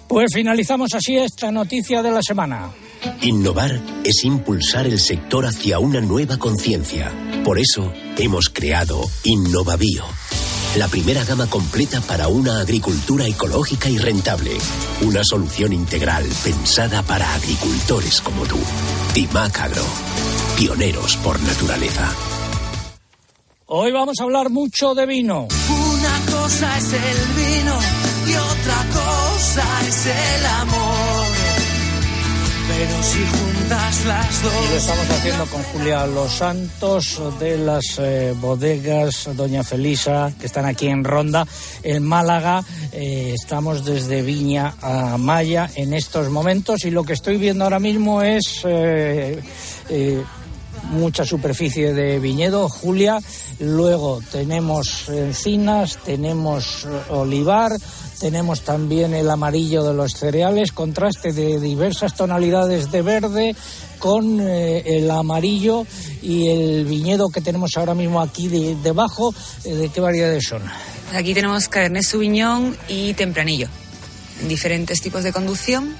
Pues 0.07 0.33
finalizamos 0.33 0.95
así 0.95 1.17
esta 1.17 1.51
noticia 1.51 2.01
de 2.01 2.11
la 2.11 2.21
semana. 2.23 2.71
Innovar 3.21 3.79
es 4.03 4.23
impulsar 4.23 4.87
el 4.87 4.99
sector 4.99 5.45
hacia 5.45 5.77
una 5.77 6.01
nueva 6.01 6.37
conciencia. 6.37 7.11
Por 7.43 7.59
eso 7.59 7.93
hemos 8.17 8.49
creado 8.49 8.99
InnovaBio 9.23 10.03
la 10.75 10.87
primera 10.87 11.23
gama 11.23 11.47
completa 11.47 11.99
para 12.01 12.27
una 12.27 12.59
agricultura 12.59 13.25
ecológica 13.25 13.89
y 13.89 13.97
rentable. 13.97 14.57
Una 15.01 15.23
solución 15.23 15.73
integral 15.73 16.25
pensada 16.43 17.01
para 17.03 17.33
agricultores 17.33 18.21
como 18.21 18.45
tú. 18.45 18.57
Timac 19.13 19.59
Agro. 19.59 19.85
Pioneros 20.57 21.17
por 21.17 21.41
naturaleza. 21.41 22.09
Hoy 23.65 23.91
vamos 23.91 24.19
a 24.19 24.23
hablar 24.23 24.49
mucho 24.49 24.95
de 24.95 25.05
vino. 25.05 25.47
Una 25.69 26.39
cosa 26.39 26.77
es 26.77 26.93
el 26.93 27.17
vino 27.35 27.79
y 28.27 28.35
otra 28.35 28.85
cosa 28.93 29.63
es 29.87 30.05
el 30.05 30.45
amor. 30.45 31.08
Pero 32.69 33.01
juntas 33.25 34.05
las 34.05 34.43
dos. 34.43 34.53
Y 34.53 34.69
lo 34.69 34.77
estamos 34.77 35.09
haciendo 35.09 35.45
con 35.47 35.63
Julia 35.63 36.05
Los 36.05 36.31
Santos 36.33 37.19
de 37.39 37.57
las 37.57 37.97
eh, 37.97 38.35
bodegas 38.39 39.27
Doña 39.35 39.63
Felisa, 39.63 40.31
que 40.39 40.45
están 40.45 40.65
aquí 40.65 40.87
en 40.87 41.03
Ronda, 41.03 41.47
en 41.81 42.03
Málaga. 42.03 42.63
Eh, 42.91 43.33
estamos 43.35 43.83
desde 43.83 44.21
Viña 44.21 44.75
a 44.81 45.17
Maya 45.17 45.69
en 45.75 45.93
estos 45.93 46.29
momentos 46.29 46.85
y 46.85 46.91
lo 46.91 47.03
que 47.03 47.13
estoy 47.13 47.37
viendo 47.37 47.63
ahora 47.63 47.79
mismo 47.79 48.21
es. 48.21 48.61
Eh, 48.65 49.41
mucha 50.91 51.25
superficie 51.25 51.93
de 51.93 52.19
viñedo, 52.19 52.69
Julia. 52.69 53.19
Luego 53.59 54.21
tenemos 54.31 55.09
encinas, 55.09 55.97
tenemos 56.03 56.87
olivar, 57.09 57.71
tenemos 58.19 58.61
también 58.61 59.13
el 59.13 59.29
amarillo 59.29 59.83
de 59.83 59.93
los 59.93 60.13
cereales, 60.13 60.71
contraste 60.71 61.31
de 61.31 61.59
diversas 61.59 62.15
tonalidades 62.15 62.91
de 62.91 63.01
verde 63.01 63.55
con 63.97 64.39
eh, 64.39 64.83
el 64.85 65.09
amarillo 65.09 65.85
y 66.21 66.47
el 66.47 66.85
viñedo 66.85 67.29
que 67.29 67.41
tenemos 67.41 67.71
ahora 67.75 67.93
mismo 67.93 68.21
aquí 68.21 68.47
debajo. 68.47 69.33
Eh, 69.63 69.75
¿De 69.75 69.89
qué 69.89 70.01
variedades 70.01 70.45
son? 70.45 70.61
Aquí 71.13 71.33
tenemos 71.33 71.67
Cabernet 71.69 72.03
Sauvignon 72.03 72.77
y 72.87 73.13
Tempranillo, 73.13 73.67
en 74.41 74.47
diferentes 74.47 75.01
tipos 75.01 75.23
de 75.23 75.31
conducción. 75.31 75.95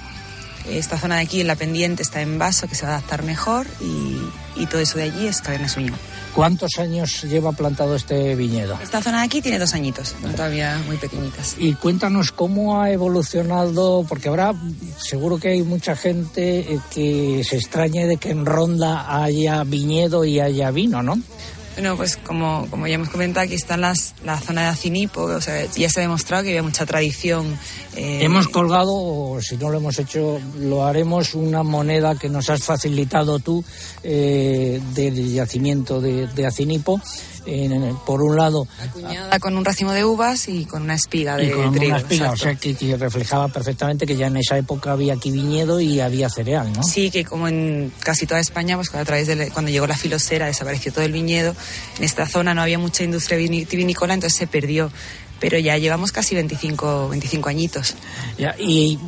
Esta 0.69 0.99
zona 0.99 1.15
de 1.15 1.21
aquí, 1.21 1.41
en 1.41 1.47
la 1.47 1.55
pendiente, 1.55 2.03
está 2.03 2.21
en 2.21 2.38
vaso, 2.38 2.67
que 2.67 2.75
se 2.75 2.86
va 2.86 2.91
a 2.93 2.97
adaptar 2.97 3.23
mejor, 3.23 3.65
y, 3.82 4.62
y 4.62 4.65
todo 4.67 4.82
eso 4.82 4.97
de 4.99 5.05
allí 5.05 5.25
es 5.25 5.41
Cabernet 5.41 5.69
Sauvignon. 5.69 5.97
¿Cuántos 6.35 6.77
años 6.77 7.23
lleva 7.23 7.51
plantado 7.51 7.95
este 7.95 8.35
viñedo? 8.35 8.77
Esta 8.81 9.01
zona 9.01 9.19
de 9.19 9.25
aquí 9.25 9.41
tiene 9.41 9.59
dos 9.59 9.73
añitos, 9.73 10.15
todavía 10.35 10.81
muy 10.85 10.97
pequeñitas. 10.97 11.55
Y 11.57 11.73
cuéntanos 11.73 12.31
cómo 12.31 12.81
ha 12.81 12.91
evolucionado, 12.91 14.05
porque 14.07 14.29
ahora 14.29 14.53
seguro 14.97 15.37
que 15.39 15.49
hay 15.49 15.63
mucha 15.63 15.95
gente 15.95 16.59
eh, 16.59 16.79
que 16.93 17.43
se 17.43 17.57
extrañe 17.57 18.05
de 18.05 18.17
que 18.17 18.29
en 18.31 18.45
Ronda 18.45 19.23
haya 19.23 19.63
viñedo 19.63 20.25
y 20.25 20.39
haya 20.39 20.71
vino, 20.71 21.03
¿no? 21.03 21.19
Bueno, 21.79 21.95
pues 21.95 22.17
como, 22.17 22.67
ya 22.87 22.95
hemos 22.95 23.07
comentado, 23.07 23.45
aquí 23.45 23.55
está 23.55 23.77
las, 23.77 24.13
la 24.25 24.37
zona 24.37 24.63
de 24.63 24.67
Acinipo, 24.67 25.21
o 25.21 25.39
sea, 25.39 25.65
ya 25.65 25.89
se 25.89 26.01
ha 26.01 26.03
demostrado 26.03 26.43
que 26.43 26.49
había 26.49 26.61
mucha 26.61 26.85
tradición. 26.85 27.57
Eh, 27.95 28.19
hemos 28.21 28.49
colgado, 28.49 28.91
o 28.91 29.39
si 29.41 29.55
no 29.55 29.69
lo 29.69 29.77
hemos 29.77 29.97
hecho, 29.97 30.41
lo 30.57 30.85
haremos, 30.85 31.35
una 31.35 31.63
moneda 31.63 32.15
que 32.15 32.27
nos 32.27 32.49
has 32.49 32.63
facilitado 32.63 33.39
tú 33.39 33.63
eh, 34.03 34.81
del 34.93 35.33
yacimiento 35.33 36.01
de 36.01 36.45
Acinipo 36.45 37.01
por 38.05 38.21
un 38.21 38.35
lado 38.35 38.67
acuñada 38.81 39.39
con 39.39 39.57
un 39.57 39.65
racimo 39.65 39.91
de 39.91 40.05
uvas 40.05 40.47
y 40.47 40.65
con 40.65 40.83
una 40.83 40.95
espiga 40.95 41.35
de 41.35 41.51
con 41.51 41.73
trigo, 41.73 41.95
una 41.95 41.97
espiga, 41.97 42.31
o 42.31 42.38
sea 42.38 42.55
que, 42.55 42.75
reflejaba 42.97 43.47
perfectamente 43.47 44.05
que 44.05 44.15
ya 44.15 44.27
en 44.27 44.38
esa 44.38 44.57
época 44.57 44.91
había 44.91 45.13
aquí 45.13 45.31
viñedo 45.31 45.79
y 45.79 45.99
había 45.99 46.29
cereal, 46.29 46.71
¿no? 46.73 46.83
Sí, 46.83 47.12
que 47.12 47.23
como 47.25 47.47
en 47.47 47.91
casi 47.99 48.25
toda 48.25 48.39
España, 48.39 48.75
pues 48.75 48.93
a 48.93 49.05
través 49.05 49.27
de 49.27 49.49
cuando 49.49 49.71
llegó 49.71 49.88
la 49.88 49.97
filosera 49.97 50.47
desapareció 50.47 50.91
todo 50.91 51.05
el 51.05 51.12
viñedo. 51.12 51.55
En 51.97 52.03
esta 52.03 52.27
zona 52.27 52.53
no 52.53 52.62
había 52.62 52.79
mucha 52.79 53.03
industria 53.03 53.38
vinícola, 53.38 54.13
entonces 54.13 54.38
se 54.38 54.47
perdió. 54.47 54.91
Pero 55.39 55.57
ya 55.57 55.77
llevamos 55.77 56.12
casi 56.12 56.35
25, 56.35 57.09
25 57.09 57.49
añitos. 57.49 57.95
y 58.57 58.99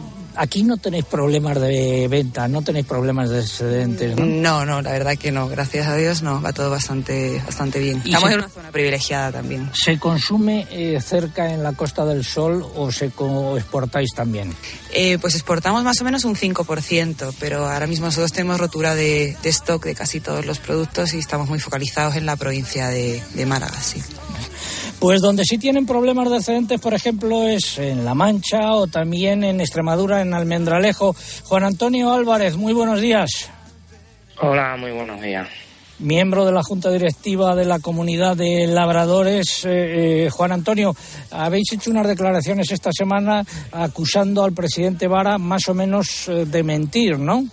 aquí 0.44 0.64
no 0.64 0.78
tenéis 0.78 1.06
problemas 1.06 1.62
de 1.62 2.08
venta, 2.10 2.48
no 2.48 2.64
tenéis 2.64 2.86
problemas 2.88 3.30
de 3.30 3.42
excedentes, 3.42 4.16
¿no? 4.18 4.26
No, 4.26 4.66
no, 4.66 4.82
la 4.82 4.92
verdad 4.92 5.16
que 5.18 5.32
no. 5.32 5.48
Gracias 5.48 5.86
a 5.88 5.96
Dios 5.96 6.24
no, 6.24 6.42
va 6.42 6.52
todo 6.52 6.70
bastante, 6.72 7.40
bastante 7.46 7.80
bien. 7.80 8.02
¿Y 8.04 8.10
Estamos 8.10 8.30
se- 8.30 8.34
en 8.34 8.40
una 8.40 8.50
zona 8.50 8.72
privilegiada 8.72 9.32
también. 9.32 9.70
¿Se 9.74 10.00
consume 10.00 10.68
eh, 10.72 11.00
cerca 11.00 11.54
en 11.54 11.62
la 11.62 11.74
Costa 11.74 12.06
del 12.06 12.26
Sol 12.26 12.66
o 12.76 12.92
se 12.92 13.12
co- 13.12 13.56
exportáis 13.58 14.14
también? 14.16 14.54
Eh, 14.94 15.18
pues 15.22 15.36
exportamos 15.36 15.84
más 15.84 16.02
o 16.02 16.04
menos 16.04 16.26
un 16.26 16.36
5%, 16.36 17.34
pero 17.40 17.70
ahora 17.70 17.86
mismo 17.86 18.08
nosotros 18.08 18.32
tenemos 18.32 18.60
rotura 18.60 18.96
de, 18.96 19.38
de 19.44 19.50
stock 19.50 19.84
de 19.86 19.94
casi 19.96 20.20
todos 20.22 20.46
los 20.46 20.58
productos 20.60 21.14
y 21.14 21.20
estamos 21.20 21.50
muy 21.50 21.60
focalizados 21.60 22.16
en 22.16 22.26
la 22.26 22.36
provincia 22.36 22.88
de, 22.88 23.22
de 23.36 23.46
Málaga, 23.46 23.80
sí. 23.80 24.02
Pues 25.00 25.22
donde 25.22 25.44
sí 25.44 25.58
tienen 25.58 25.86
problemas 25.86 26.30
de 26.30 26.38
excedentes, 26.38 26.80
por 26.80 26.94
ejemplo, 26.94 27.48
es 27.48 27.78
en 27.78 28.06
La 28.06 28.14
Mancha 28.14 28.74
o 28.74 28.88
también 28.88 29.44
en 29.44 29.62
Extremadura, 29.62 30.22
en 30.22 30.34
Almendralejo. 30.34 31.16
Juan 31.46 31.64
Antonio 31.64 32.12
Álvarez, 32.14 32.56
muy 32.56 32.74
buenos 32.74 33.02
días. 33.02 33.50
Hola, 34.40 34.76
muy 34.78 34.92
buenos 34.92 35.22
días. 35.22 35.48
Miembro 36.02 36.48
de 36.48 36.52
la 36.52 36.64
Junta 36.64 36.90
Directiva 36.90 37.56
de 37.56 37.64
la 37.64 37.78
Comunidad 37.78 38.36
de 38.36 38.66
Labradores, 38.66 39.64
eh, 39.66 40.26
eh, 40.26 40.30
Juan 40.32 40.52
Antonio, 40.52 40.96
habéis 41.30 41.74
hecho 41.74 41.92
unas 41.92 42.08
declaraciones 42.08 42.72
esta 42.72 42.92
semana 42.92 43.46
acusando 43.72 44.44
al 44.44 44.52
presidente 44.52 45.08
Vara 45.08 45.38
más 45.38 45.70
o 45.70 45.76
menos 45.76 46.28
eh, 46.28 46.46
de 46.46 46.64
mentir, 46.64 47.20
¿no? 47.20 47.46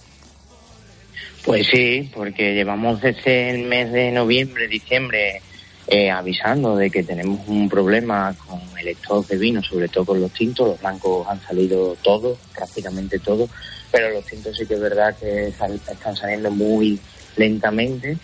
Pues 1.45 1.67
sí, 1.71 2.11
porque 2.15 2.55
llevamos 2.55 3.03
desde 3.03 3.51
el 3.51 3.67
mes 3.67 3.93
de 3.93 4.13
noviembre, 4.13 4.67
diciembre, 4.67 5.43
eh, 5.91 6.11
avisando 6.11 6.77
de 6.77 6.91
que 6.91 7.03
tenemos 7.03 7.41
un 7.49 7.67
problema 7.67 8.35
con 8.47 8.61
el 8.79 8.89
stock 8.89 9.27
de 9.27 9.39
vino, 9.39 9.63
sobre 9.63 9.89
todo 9.89 10.05
con 10.05 10.21
los 10.21 10.33
tintos. 10.33 10.69
Los 10.69 10.81
blancos 10.81 11.27
han 11.27 11.41
salido 11.41 11.97
todos, 12.03 12.39
prácticamente 12.55 13.19
todos, 13.19 13.49
pero 13.91 14.11
los 14.11 14.25
tintos 14.27 14.55
sí 14.57 14.67
que 14.67 14.75
es 14.75 14.81
verdad 14.81 15.17
que 15.19 15.49
están 15.49 16.17
saliendo 16.17 16.51
muy 16.51 17.01
lentamente. 17.37 18.19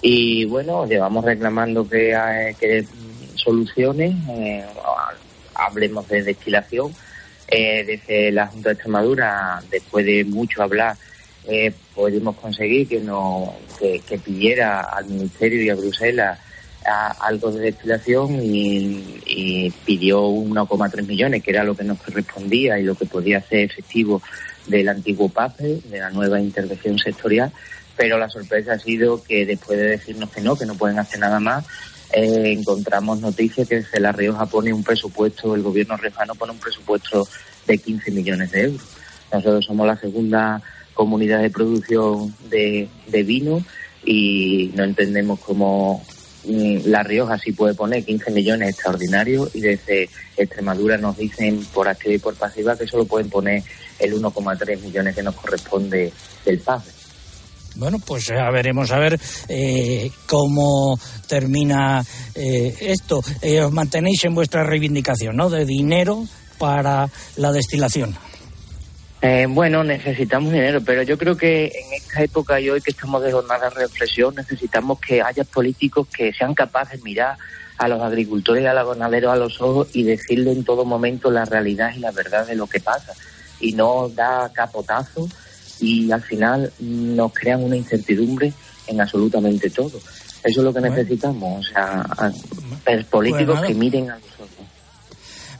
Y 0.00 0.44
bueno, 0.44 0.86
llevamos 0.86 1.24
reclamando 1.24 1.88
que, 1.88 2.12
eh, 2.12 2.54
que 2.58 2.86
soluciones, 3.34 4.14
eh, 4.30 4.64
hablemos 5.54 6.08
de 6.08 6.22
destilación. 6.22 6.94
Eh, 7.48 7.82
desde 7.84 8.30
la 8.30 8.46
Junta 8.46 8.68
de 8.68 8.74
Extremadura, 8.74 9.60
después 9.70 10.06
de 10.06 10.24
mucho 10.24 10.62
hablar, 10.62 10.96
eh, 11.48 11.72
pudimos 11.94 12.36
conseguir 12.36 12.86
que, 12.86 13.00
no, 13.00 13.54
que, 13.80 14.00
que 14.06 14.18
pidiera 14.18 14.82
al 14.82 15.06
Ministerio 15.06 15.62
y 15.62 15.70
a 15.70 15.74
Bruselas 15.74 16.38
algo 16.88 17.50
de 17.52 17.60
destilación 17.60 18.42
y, 18.42 19.20
y 19.26 19.70
pidió 19.84 20.28
1,3 20.28 21.06
millones, 21.06 21.42
que 21.42 21.50
era 21.50 21.64
lo 21.64 21.74
que 21.74 21.84
nos 21.84 22.00
correspondía 22.00 22.78
y 22.78 22.84
lo 22.84 22.94
que 22.94 23.06
podía 23.06 23.40
ser 23.40 23.60
efectivo 23.60 24.22
del 24.66 24.88
antiguo 24.88 25.28
PAPE, 25.28 25.80
de 25.90 25.98
la 25.98 26.10
nueva 26.10 26.40
intervención 26.40 26.98
sectorial, 26.98 27.52
pero 27.96 28.18
la 28.18 28.28
sorpresa 28.28 28.74
ha 28.74 28.78
sido 28.78 29.22
que 29.22 29.44
después 29.44 29.78
de 29.78 29.88
decirnos 29.88 30.30
que 30.30 30.40
no, 30.40 30.56
que 30.56 30.66
no 30.66 30.74
pueden 30.76 30.98
hacer 30.98 31.20
nada 31.20 31.40
más, 31.40 31.66
eh, 32.12 32.54
encontramos 32.56 33.20
noticias 33.20 33.68
que 33.68 34.00
La 34.00 34.12
Rioja 34.12 34.46
pone 34.46 34.72
un 34.72 34.82
presupuesto, 34.82 35.54
el 35.54 35.62
gobierno 35.62 35.96
riojano 35.96 36.34
pone 36.34 36.52
un 36.52 36.58
presupuesto 36.58 37.28
de 37.66 37.78
15 37.78 38.10
millones 38.12 38.50
de 38.52 38.62
euros. 38.62 38.86
Nosotros 39.32 39.66
somos 39.66 39.86
la 39.86 39.96
segunda 39.96 40.62
comunidad 40.94 41.42
de 41.42 41.50
producción 41.50 42.34
de, 42.48 42.88
vino 43.24 43.62
y 44.04 44.70
no 44.74 44.84
entendemos 44.84 45.38
cómo 45.40 46.02
La 46.44 47.02
Rioja 47.02 47.36
sí 47.38 47.52
puede 47.52 47.74
poner 47.74 48.04
15 48.04 48.30
millones 48.30 48.70
extraordinarios 48.70 49.54
y 49.54 49.60
desde 49.60 50.08
Extremadura 50.36 50.96
nos 50.96 51.16
dicen 51.16 51.64
por 51.74 51.88
activa 51.88 52.14
y 52.14 52.18
por 52.18 52.34
pasiva 52.36 52.76
que 52.76 52.86
solo 52.86 53.04
pueden 53.04 53.28
poner 53.28 53.62
el 53.98 54.14
1,3 54.14 54.80
millones 54.80 55.14
que 55.14 55.22
nos 55.22 55.34
corresponde 55.34 56.12
del 56.44 56.58
PAPE. 56.60 56.90
Bueno, 57.74 57.98
pues 58.04 58.26
ya 58.26 58.50
veremos 58.50 58.90
a 58.90 58.98
ver 58.98 59.20
eh, 59.48 60.10
cómo 60.26 60.98
termina 61.28 62.04
eh, 62.34 62.74
esto. 62.80 63.22
Eh, 63.40 63.60
os 63.60 63.72
mantenéis 63.72 64.24
en 64.24 64.34
vuestra 64.34 64.64
reivindicación, 64.64 65.36
¿no? 65.36 65.48
De 65.48 65.64
dinero 65.64 66.26
para 66.58 67.08
la 67.36 67.52
destilación. 67.52 68.16
Eh, 69.20 69.46
bueno, 69.48 69.82
necesitamos 69.82 70.52
dinero, 70.52 70.80
pero 70.84 71.02
yo 71.02 71.18
creo 71.18 71.36
que 71.36 71.66
en 71.66 71.92
esta 71.94 72.22
época 72.22 72.60
y 72.60 72.70
hoy 72.70 72.80
que 72.80 72.92
estamos 72.92 73.22
de 73.22 73.32
jornada 73.32 73.68
de 73.68 73.80
reflexión, 73.82 74.34
necesitamos 74.36 75.00
que 75.00 75.20
haya 75.20 75.42
políticos 75.42 76.06
que 76.08 76.32
sean 76.32 76.54
capaces 76.54 77.00
de 77.00 77.04
mirar 77.04 77.36
a 77.78 77.88
los 77.88 78.00
agricultores 78.00 78.62
y 78.62 78.66
a 78.66 78.74
los 78.74 78.88
ganaderos 78.88 79.32
a 79.32 79.36
los 79.36 79.60
ojos 79.60 79.88
y 79.92 80.04
decirle 80.04 80.52
en 80.52 80.64
todo 80.64 80.84
momento 80.84 81.30
la 81.30 81.44
realidad 81.44 81.92
y 81.96 82.00
la 82.00 82.12
verdad 82.12 82.46
de 82.46 82.54
lo 82.54 82.66
que 82.66 82.80
pasa. 82.80 83.12
Y 83.60 83.72
no 83.72 84.08
da 84.08 84.52
capotazo 84.52 85.28
y 85.80 86.10
al 86.12 86.22
final 86.22 86.72
nos 86.78 87.32
crean 87.32 87.62
una 87.62 87.76
incertidumbre 87.76 88.52
en 88.86 89.00
absolutamente 89.00 89.70
todo. 89.70 89.98
Eso 90.44 90.60
es 90.60 90.64
lo 90.64 90.72
que 90.72 90.80
necesitamos, 90.80 91.66
o 91.66 91.68
sea, 91.68 92.06
políticos 93.10 93.60
que 93.62 93.74
miren 93.74 94.10
a 94.10 94.14
los. 94.14 94.37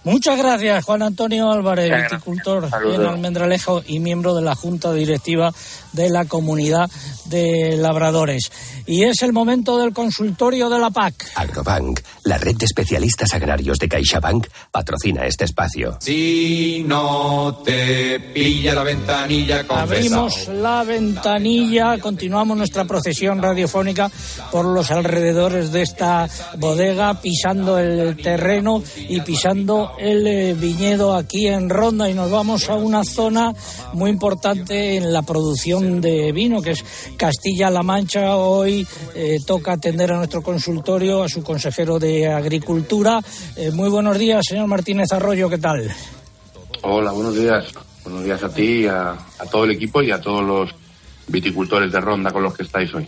Muchas 0.08 0.38
gracias, 0.38 0.86
Juan 0.86 1.02
Antonio 1.02 1.50
Álvarez, 1.50 1.92
viticultor 2.10 2.66
en 2.94 3.04
Almendralejo 3.04 3.82
y 3.86 4.00
miembro 4.00 4.34
de 4.34 4.40
la 4.40 4.54
Junta 4.54 4.90
Directiva 4.94 5.52
de 5.92 6.08
la 6.08 6.24
Comunidad 6.24 6.90
de 7.26 7.76
Labradores. 7.76 8.50
Y 8.86 9.04
es 9.04 9.20
el 9.20 9.34
momento 9.34 9.76
del 9.76 9.92
consultorio 9.92 10.70
de 10.70 10.78
la 10.78 10.88
PAC. 10.90 11.32
Agrobank, 11.34 12.00
la 12.24 12.38
red 12.38 12.56
de 12.56 12.64
especialistas 12.64 13.34
agrarios 13.34 13.78
de 13.78 13.88
CaixaBank, 13.88 14.46
patrocina 14.70 15.26
este 15.26 15.44
espacio. 15.44 15.98
Si 16.00 16.84
no 16.86 17.60
te 17.62 18.18
pilla 18.32 18.74
la 18.74 18.84
ventanilla 18.84 19.64
Abrimos 19.68 20.48
la 20.48 20.84
ventanilla, 20.84 21.98
continuamos 21.98 22.56
nuestra 22.56 22.86
procesión 22.86 23.42
radiofónica 23.42 24.10
por 24.50 24.64
los 24.64 24.90
alrededores 24.90 25.70
de 25.70 25.82
esta 25.82 26.26
bodega, 26.56 27.20
pisando 27.20 27.78
el 27.78 28.16
terreno 28.16 28.82
y 28.96 29.20
pisando 29.20 29.97
el 29.98 30.26
eh, 30.26 30.54
viñedo 30.54 31.14
aquí 31.14 31.46
en 31.46 31.68
Ronda 31.68 32.08
y 32.08 32.14
nos 32.14 32.30
vamos 32.30 32.68
a 32.68 32.74
una 32.74 33.04
zona 33.04 33.52
muy 33.92 34.10
importante 34.10 34.96
en 34.96 35.12
la 35.12 35.22
producción 35.22 36.00
de 36.00 36.32
vino, 36.32 36.62
que 36.62 36.70
es 36.70 36.84
Castilla-La 37.16 37.82
Mancha. 37.82 38.36
Hoy 38.36 38.86
eh, 39.14 39.38
toca 39.46 39.72
atender 39.72 40.12
a 40.12 40.16
nuestro 40.16 40.42
consultorio, 40.42 41.22
a 41.22 41.28
su 41.28 41.42
consejero 41.42 41.98
de 41.98 42.28
Agricultura. 42.28 43.20
Eh, 43.56 43.70
muy 43.72 43.88
buenos 43.88 44.16
días, 44.18 44.44
señor 44.48 44.68
Martínez 44.68 45.12
Arroyo, 45.12 45.50
¿qué 45.50 45.58
tal? 45.58 45.90
Hola, 46.82 47.10
buenos 47.12 47.34
días. 47.34 47.64
Buenos 48.04 48.24
días 48.24 48.42
a 48.42 48.48
ti, 48.48 48.86
a, 48.86 49.10
a 49.10 49.46
todo 49.50 49.64
el 49.64 49.72
equipo 49.72 50.00
y 50.00 50.10
a 50.10 50.20
todos 50.20 50.42
los 50.42 50.70
viticultores 51.26 51.92
de 51.92 52.00
Ronda 52.00 52.30
con 52.30 52.42
los 52.42 52.54
que 52.54 52.62
estáis 52.62 52.94
hoy. 52.94 53.06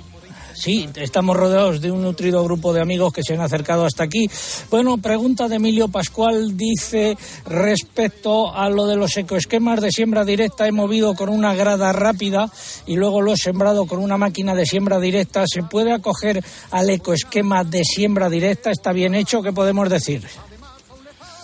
Sí, 0.61 0.87
estamos 0.97 1.39
rodeados 1.39 1.81
de 1.81 1.91
un 1.91 2.03
nutrido 2.03 2.45
grupo 2.45 2.75
de 2.75 2.83
amigos 2.83 3.15
que 3.15 3.23
se 3.23 3.33
han 3.33 3.41
acercado 3.41 3.87
hasta 3.87 4.05
aquí. 4.05 4.29
Bueno, 4.71 4.99
pregunta 4.99 5.49
de 5.49 5.57
Emilio 5.57 5.89
Pascual, 5.89 6.55
dice 6.55 7.17
respecto 7.47 8.55
a 8.55 8.69
lo 8.69 8.87
de 8.87 8.97
los 8.97 9.17
ecoesquemas 9.17 9.81
de 9.81 9.91
siembra 9.91 10.23
directa, 10.23 10.69
he 10.69 10.73
movido 10.73 11.15
con 11.15 11.31
una 11.31 11.55
grada 11.55 11.95
rápida 11.95 12.53
y 12.85 12.97
luego 12.97 13.23
lo 13.23 13.33
he 13.33 13.39
sembrado 13.39 13.87
con 13.87 14.01
una 14.01 14.19
máquina 14.19 14.55
de 14.55 14.67
siembra 14.67 15.01
directa. 15.01 15.45
¿Se 15.47 15.63
puede 15.63 15.95
acoger 15.95 16.45
al 16.73 16.91
ecoesquema 16.91 17.65
de 17.65 17.83
siembra 17.83 18.29
directa? 18.29 18.71
¿Está 18.71 18.93
bien 18.93 19.15
hecho? 19.15 19.43
¿Qué 19.43 19.55
podemos 19.55 19.89
decir? 19.89 20.27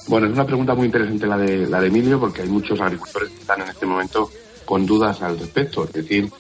Bueno, 0.09 0.27
es 0.27 0.35
una 0.35 0.45
pregunta 0.45 0.75
muy 0.75 0.89
interesante 0.89 1.27
la 1.27 1.39
de, 1.39 1.67
la 1.67 1.81
de 1.81 1.87
Emilio 1.87 2.21
porque 2.21 2.43
hay 2.43 2.49
muchos 2.49 2.79
agricultores 2.83 3.31
que 3.31 3.41
están 3.41 3.63
en 3.63 3.69
este 3.69 3.87
momento 3.87 4.31
con 4.67 4.85
dudas 4.85 5.23
al 5.23 5.39
respecto. 5.39 5.85
Es 5.85 5.93
decir, 5.95 6.31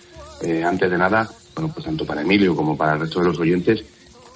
eh, 0.42 0.62
antes 0.62 0.90
de 0.90 0.98
nada, 0.98 1.26
bueno, 1.56 1.72
pues 1.72 1.86
tanto 1.86 2.04
para 2.04 2.20
Emilio 2.20 2.54
como 2.54 2.76
para 2.76 2.92
el 2.92 3.00
resto 3.00 3.20
de 3.20 3.28
los 3.28 3.38
oyentes, 3.38 3.82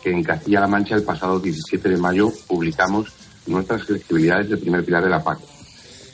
que 0.02 0.10
en 0.10 0.24
Castilla-La 0.24 0.66
Mancha 0.66 0.94
el 0.94 1.02
pasado 1.02 1.38
17 1.38 1.90
de 1.90 1.98
mayo 1.98 2.32
publicamos 2.46 3.12
nuestras 3.46 3.84
flexibilidades 3.84 4.48
del 4.48 4.58
primer 4.58 4.82
pilar 4.84 5.04
de 5.04 5.10
la 5.10 5.22
PAC. 5.22 5.38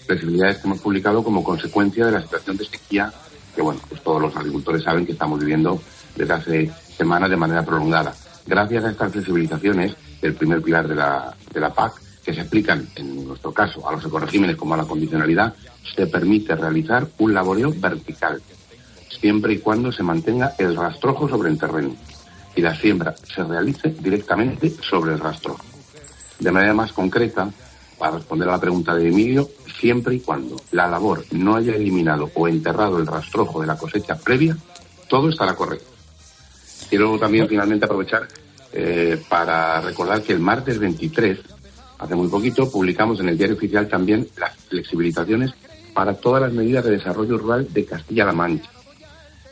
Flexibilidades 0.07 0.59
que 0.59 0.67
hemos 0.67 0.81
publicado 0.81 1.23
como 1.23 1.45
consecuencia 1.45 2.07
de 2.07 2.13
la 2.13 2.23
situación 2.23 2.57
de 2.57 2.65
sequía 2.65 3.13
que, 3.55 3.63
bueno, 3.63 3.81
pues 3.89 4.03
todos 4.03 4.21
los 4.21 4.37
agricultores 4.37 4.83
saben 4.83 5.07
que 5.07 5.13
estamos 5.13 5.39
viviendo 5.39 5.81
desde 6.17 6.35
hace 6.35 6.71
semanas 6.97 7.31
de 7.31 7.37
manera 7.37 7.65
prolongada. 7.65 8.13
Gracias 8.45 8.85
a 8.85 8.91
estas 8.91 9.13
flexibilizaciones 9.13 9.95
del 10.21 10.35
primer 10.35 10.61
pilar 10.61 10.89
de 10.89 10.97
la, 10.97 11.35
de 11.53 11.61
la 11.61 11.73
PAC, 11.73 11.95
que 12.25 12.35
se 12.35 12.41
aplican, 12.41 12.87
en 12.97 13.29
nuestro 13.29 13.53
caso, 13.53 13.89
a 13.89 13.93
los 13.93 14.05
ecoregímenes 14.05 14.57
como 14.57 14.75
a 14.75 14.79
la 14.79 14.85
condicionalidad, 14.85 15.55
se 15.95 16.07
permite 16.09 16.57
realizar 16.57 17.07
un 17.19 17.33
laboreo 17.33 17.73
vertical, 17.77 18.43
siempre 19.21 19.55
y 19.55 19.59
cuando 19.59 19.93
se 19.93 20.03
mantenga 20.03 20.55
el 20.59 20.77
rastrojo 20.77 21.29
sobre 21.29 21.51
el 21.51 21.59
terreno 21.59 21.95
y 22.55 22.63
la 22.63 22.75
siembra 22.75 23.15
se 23.17 23.45
realice 23.45 23.91
directamente 24.01 24.71
sobre 24.83 25.13
el 25.13 25.21
rastrojo. 25.21 25.65
De 26.39 26.51
manera 26.51 26.75
más 26.75 26.93
concreta, 26.93 27.51
para 27.99 28.17
responder 28.17 28.49
a 28.49 28.53
la 28.53 28.61
pregunta 28.61 28.95
de 28.95 29.09
Emilio, 29.09 29.49
siempre 29.79 30.15
y 30.15 30.21
cuando 30.21 30.57
la 30.73 30.87
labor 30.87 31.25
no 31.33 31.57
haya 31.57 31.75
eliminado 31.75 32.31
o 32.35 32.49
enterrado 32.49 32.99
el 32.99 33.07
rastrojo 33.07 33.61
de 33.61 33.67
la 33.67 33.77
cosecha 33.77 34.17
previa, 34.17 34.57
todo 35.09 35.29
estará 35.29 35.55
correcto. 35.55 35.91
Quiero 36.89 37.19
también 37.19 37.49
finalmente 37.49 37.85
aprovechar 37.85 38.29
eh, 38.73 39.23
para 39.29 39.81
recordar 39.81 40.23
que 40.23 40.33
el 40.33 40.41
martes 40.41 40.79
23, 40.79 41.39
hace 41.99 42.15
muy 42.15 42.29
poquito, 42.29 42.71
publicamos 42.71 43.21
en 43.21 43.29
el 43.29 43.39
diario 43.39 43.57
oficial 43.57 43.89
también 43.89 44.29
las 44.37 44.55
flexibilizaciones 44.69 45.53
para 45.95 46.15
todas 46.15 46.43
las 46.43 46.53
medidas 46.53 46.85
de 46.85 46.93
desarrollo 46.93 47.39
rural 47.39 47.73
de 47.73 47.87
Castilla-La 47.87 48.33
Mancha. 48.33 48.71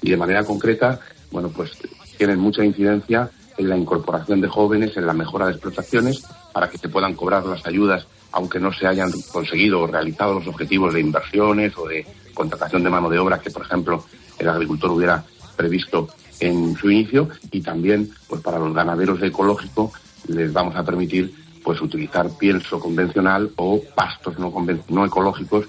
Y 0.03 0.11
de 0.11 0.17
manera 0.17 0.45
concreta, 0.45 1.01
bueno, 1.31 1.49
pues 1.49 1.73
tienen 2.17 2.39
mucha 2.39 2.65
incidencia 2.65 3.31
en 3.57 3.69
la 3.69 3.77
incorporación 3.77 4.41
de 4.41 4.49
jóvenes, 4.49 4.97
en 4.97 5.07
la 5.07 5.13
mejora 5.13 5.47
de 5.47 5.53
explotaciones, 5.53 6.25
para 6.53 6.69
que 6.69 6.79
se 6.79 6.89
puedan 6.89 7.15
cobrar 7.15 7.45
las 7.47 7.67
ayudas, 7.67 8.07
aunque 8.33 8.59
no 8.59 8.73
se 8.73 8.87
hayan 8.87 9.11
conseguido 9.33 9.81
o 9.81 9.87
realizado 9.87 10.35
los 10.35 10.47
objetivos 10.47 10.93
de 10.95 11.01
inversiones 11.01 11.77
o 11.77 11.87
de 11.87 12.07
contratación 12.35 12.83
de 12.83 12.91
mano 12.91 13.09
de 13.09 13.19
obra 13.19 13.41
que, 13.41 13.51
por 13.51 13.63
ejemplo, 13.63 14.05
el 14.39 14.49
agricultor 14.49 14.91
hubiera 14.91 15.25
previsto 15.57 16.09
en 16.41 16.77
su 16.77 16.91
inicio. 16.91 17.29
Y 17.51 17.61
también, 17.61 18.11
pues 18.29 18.43
para 18.43 18.59
los 18.59 18.75
ganaderos 18.75 19.23
ecológicos, 19.23 19.93
les 20.27 20.53
vamos 20.53 20.75
a 20.77 20.85
permitir 20.85 21.35
pues 21.63 21.81
utilizar 21.81 22.29
pienso 22.39 22.79
convencional 22.79 23.51
o 23.57 23.81
pastos 23.95 24.39
no, 24.39 24.53
no 24.89 25.07
ecológicos 25.07 25.67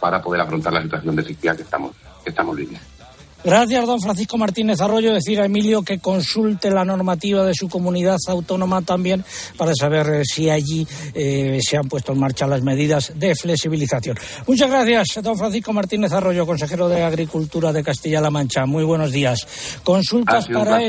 para 0.00 0.20
poder 0.20 0.40
afrontar 0.40 0.72
la 0.72 0.82
situación 0.82 1.14
de 1.16 1.22
sequía 1.22 1.54
que 1.54 1.62
estamos, 1.62 1.92
que 2.24 2.30
estamos 2.30 2.56
viviendo. 2.56 2.95
Gracias, 3.46 3.86
don 3.86 4.00
Francisco 4.00 4.36
Martínez 4.38 4.80
Arroyo. 4.80 5.14
Decir 5.14 5.40
a 5.40 5.44
Emilio 5.44 5.82
que 5.82 6.00
consulte 6.00 6.68
la 6.68 6.84
normativa 6.84 7.46
de 7.46 7.54
su 7.54 7.68
comunidad 7.68 8.16
autónoma 8.26 8.82
también 8.82 9.24
para 9.56 9.70
saber 9.72 10.08
eh, 10.08 10.22
si 10.24 10.50
allí 10.50 10.84
eh, 11.14 11.60
se 11.62 11.76
han 11.76 11.88
puesto 11.88 12.10
en 12.10 12.18
marcha 12.18 12.48
las 12.48 12.62
medidas 12.62 13.12
de 13.14 13.36
flexibilización. 13.36 14.18
Muchas 14.48 14.68
gracias, 14.68 15.22
don 15.22 15.38
Francisco 15.38 15.72
Martínez 15.72 16.10
Arroyo, 16.10 16.44
consejero 16.44 16.88
de 16.88 17.04
Agricultura 17.04 17.72
de 17.72 17.84
Castilla-La 17.84 18.30
Mancha. 18.30 18.66
Muy 18.66 18.82
buenos 18.82 19.12
días. 19.12 19.46
Consultas 19.84 20.48
para 20.48 20.80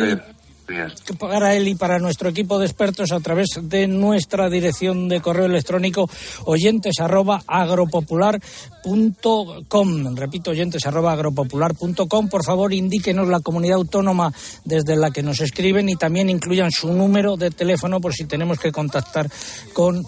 él 0.75 0.93
para 1.17 1.55
él 1.55 1.67
y 1.67 1.75
para 1.75 1.99
nuestro 1.99 2.29
equipo 2.29 2.59
de 2.59 2.65
expertos 2.65 3.11
a 3.11 3.19
través 3.19 3.47
de 3.61 3.87
nuestra 3.87 4.49
dirección 4.49 5.07
de 5.07 5.21
correo 5.21 5.45
electrónico 5.45 6.09
oyentes. 6.45 6.95
Repito, 10.15 10.51
oyentes. 10.51 10.83
Por 12.29 12.43
favor, 12.43 12.73
indíquenos 12.73 13.27
la 13.27 13.39
comunidad 13.39 13.77
autónoma 13.77 14.33
desde 14.65 14.95
la 14.95 15.11
que 15.11 15.23
nos 15.23 15.39
escriben 15.39 15.89
y 15.89 15.95
también 15.95 16.29
incluyan 16.29 16.71
su 16.71 16.91
número 16.91 17.37
de 17.37 17.51
teléfono 17.51 18.01
por 18.01 18.13
si 18.13 18.25
tenemos 18.25 18.59
que 18.59 18.71
contactar 18.71 19.29
con 19.73 20.05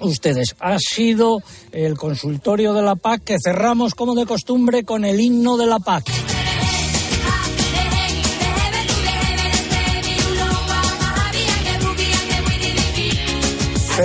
ustedes. 0.00 0.56
Ha 0.60 0.78
sido 0.78 1.42
el 1.72 1.96
consultorio 1.96 2.74
de 2.74 2.82
la 2.82 2.96
PAC 2.96 3.24
que 3.24 3.36
cerramos 3.42 3.94
como 3.94 4.14
de 4.14 4.26
costumbre 4.26 4.84
con 4.84 5.04
el 5.04 5.20
himno 5.20 5.56
de 5.56 5.66
la 5.66 5.78
PAC. 5.78 6.35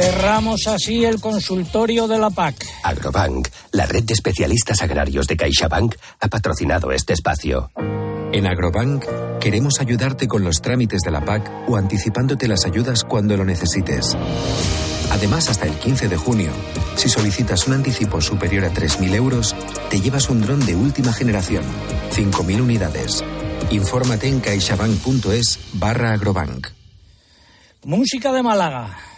Cerramos 0.02 0.66
así 0.66 1.06
el 1.06 1.22
consultorio 1.22 2.08
de 2.08 2.18
la 2.18 2.32
PAC. 2.32 2.66
Agrobank, 2.82 3.48
la 3.72 3.86
red 3.86 4.04
de 4.04 4.14
especialistas 4.14 4.82
agrarios 4.82 5.28
de 5.28 5.38
CaixaBank, 5.38 5.94
ha 6.20 6.28
patrocinado 6.28 6.92
este 6.92 7.14
espacio. 7.14 7.70
En 8.34 8.48
Agrobank 8.48 9.06
queremos 9.40 9.80
ayudarte 9.80 10.28
con 10.28 10.44
los 10.44 10.60
trámites 10.60 11.02
de 11.02 11.12
la 11.12 11.24
PAC 11.24 11.70
o 11.70 11.78
anticipándote 11.78 12.48
las 12.48 12.66
ayudas 12.66 13.04
cuando 13.04 13.38
lo 13.38 13.46
necesites. 13.46 14.18
Además, 15.12 15.50
hasta 15.50 15.68
el 15.68 15.76
15 15.76 16.08
de 16.08 16.18
junio, 16.18 16.52
si 16.96 17.08
solicitas 17.08 17.68
un 17.68 17.76
anticipo 17.76 18.22
superior 18.22 18.66
a 18.66 18.74
3.000 18.74 19.14
euros, 19.14 19.56
te 19.92 20.02
llevas 20.02 20.30
un 20.30 20.42
dron 20.42 20.66
de 20.66 20.76
última 20.76 21.14
generación, 21.14 21.64
5.000 22.12 22.60
unidades. 22.60 23.24
Infórmate 23.70 24.30
en 24.30 24.40
caixabank.es 24.40 25.60
barra 25.74 26.14
agrobank. 26.14 26.70
Música 27.84 28.32
de 28.32 28.42
Málaga. 28.42 29.11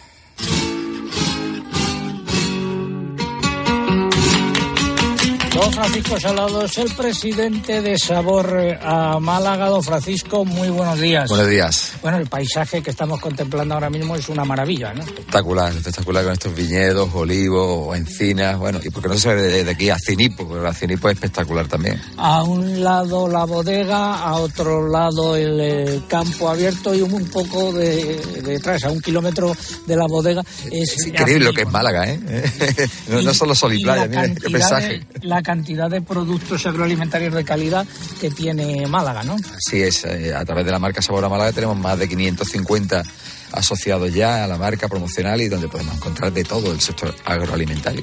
Don 5.64 5.72
Francisco 5.72 6.20
Salado 6.20 6.62
es 6.66 6.76
el 6.76 6.90
presidente 6.90 7.80
de 7.80 7.98
Sabor 7.98 8.54
eh, 8.60 8.78
a 8.82 9.18
Málaga. 9.18 9.68
Don 9.68 9.82
Francisco, 9.82 10.44
muy 10.44 10.68
buenos 10.68 11.00
días. 11.00 11.26
Buenos 11.30 11.48
días. 11.48 11.94
Bueno, 12.02 12.18
el 12.18 12.26
paisaje 12.26 12.82
que 12.82 12.90
estamos 12.90 13.18
contemplando 13.18 13.72
ahora 13.72 13.88
mismo 13.88 14.14
es 14.14 14.28
una 14.28 14.44
maravilla, 14.44 14.92
¿no? 14.92 15.02
Espectacular, 15.02 15.72
espectacular 15.74 16.22
con 16.22 16.34
estos 16.34 16.54
viñedos, 16.54 17.08
olivos, 17.14 17.96
encinas, 17.96 18.58
bueno, 18.58 18.78
y 18.84 18.90
porque 18.90 19.08
no 19.08 19.16
se 19.16 19.32
ve 19.32 19.64
de 19.64 19.70
aquí 19.70 19.88
a 19.88 19.96
Cinipo, 19.98 20.46
pero 20.46 20.68
a 20.68 20.74
Cinipo 20.74 21.08
es 21.08 21.14
espectacular 21.14 21.66
también. 21.66 21.98
A 22.18 22.42
un 22.42 22.84
lado 22.84 23.26
la 23.26 23.46
bodega, 23.46 24.18
a 24.18 24.34
otro 24.34 24.86
lado 24.86 25.34
el, 25.34 26.02
campo 26.08 26.50
abierto 26.50 26.94
y 26.94 27.00
un, 27.00 27.24
poco 27.30 27.72
de, 27.72 28.16
detrás, 28.42 28.84
a 28.84 28.90
un 28.90 29.00
kilómetro 29.00 29.56
de 29.86 29.96
la 29.96 30.06
bodega. 30.06 30.42
Es, 30.70 31.06
increíble 31.06 31.46
lo 31.46 31.54
que 31.54 31.62
es 31.62 31.70
Málaga, 31.70 32.06
¿eh? 32.06 32.20
no, 33.08 33.32
solo 33.32 33.54
sol 33.54 33.72
y 33.72 33.82
playa, 33.82 34.06
mire, 34.06 34.34
qué 34.34 34.50
paisaje 34.50 35.06
cantidad 35.54 35.88
de 35.88 36.02
productos 36.02 36.66
agroalimentarios 36.66 37.32
de 37.32 37.44
calidad 37.44 37.86
que 38.20 38.28
tiene 38.28 38.88
Málaga, 38.88 39.22
¿no? 39.22 39.36
Así 39.56 39.80
es, 39.82 40.04
eh, 40.04 40.34
a 40.34 40.44
través 40.44 40.66
de 40.66 40.72
la 40.72 40.80
marca 40.80 41.00
Sabor 41.00 41.24
a 41.24 41.28
Málaga 41.28 41.52
tenemos 41.52 41.78
más 41.78 41.96
de 41.96 42.08
550 42.08 43.04
asociados 43.52 44.12
ya 44.12 44.42
a 44.42 44.48
la 44.48 44.58
marca 44.58 44.88
promocional 44.88 45.40
y 45.40 45.48
donde 45.48 45.68
podemos 45.68 45.94
encontrar 45.94 46.32
de 46.32 46.42
todo 46.42 46.72
el 46.72 46.80
sector 46.80 47.14
agroalimentario. 47.24 48.02